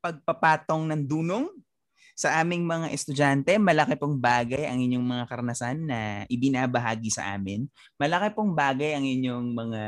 [0.01, 1.45] pagpapatong ng dunong
[2.13, 5.99] sa aming mga estudyante, malaki pong bagay ang inyong mga karanasan na
[6.29, 7.65] ibinabahagi sa amin.
[7.97, 9.81] Malaki pong bagay ang inyong mga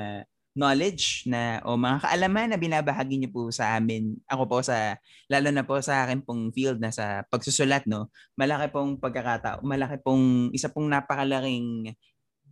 [0.56, 4.15] knowledge na o mga kaalaman na binabahagi niyo po sa amin.
[4.26, 4.95] Ako po sa
[5.27, 8.07] lalo na po sa akin pong field na sa pagsusulat no.
[8.39, 11.93] Malaki pong pagkakatao, malaki pong isa pong napakalaking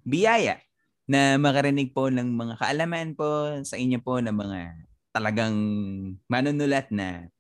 [0.04, 0.60] biyaya
[1.08, 4.60] na makarinig po ng mga kaalaman po sa inyo po ng mga
[5.16, 5.56] talagang
[6.28, 7.32] manunulat na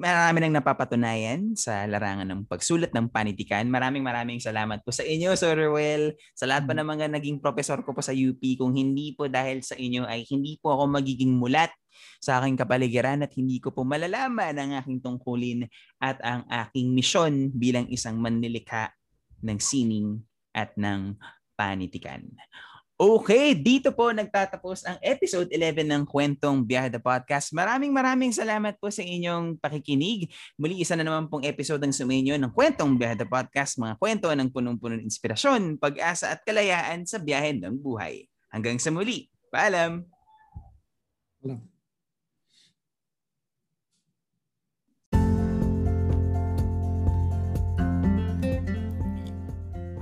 [0.00, 3.66] marami nang napapatunayan sa larangan ng pagsulat ng panitikan.
[3.66, 6.14] Maraming maraming salamat po sa inyo, Sir Ruel.
[6.32, 8.40] Sa lahat pa ng mga naging profesor ko po sa UP.
[8.58, 11.74] Kung hindi po dahil sa inyo ay hindi po ako magiging mulat
[12.20, 15.64] sa aking kapaligiran at hindi ko po malalaman ang aking tungkulin
[16.00, 18.92] at ang aking misyon bilang isang manlilikha
[19.44, 20.20] ng sining
[20.56, 21.16] at ng
[21.56, 22.24] panitikan.
[22.96, 27.52] Okay, dito po nagtatapos ang episode 11 ng Kwentong Biyahe the Podcast.
[27.52, 30.32] Maraming maraming salamat po sa inyong pakikinig.
[30.56, 34.32] Muli isa na naman pong episode ng sumainyo ng Kwentong Biyahe the Podcast, mga kwento
[34.32, 38.24] ng punong-punong inspirasyon, pag-asa at kalayaan sa biyahe ng buhay.
[38.48, 39.28] Hanggang sa muli.
[39.52, 40.00] Paalam!
[41.44, 41.75] Alam.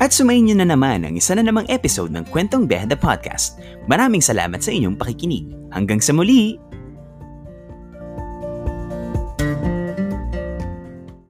[0.02, 3.62] At sumayin nyo na naman ang isa na namang episode ng Kwentong the Podcast.
[3.86, 5.46] Maraming salamat sa inyong pakikinig.
[5.70, 6.73] Hanggang sa muli!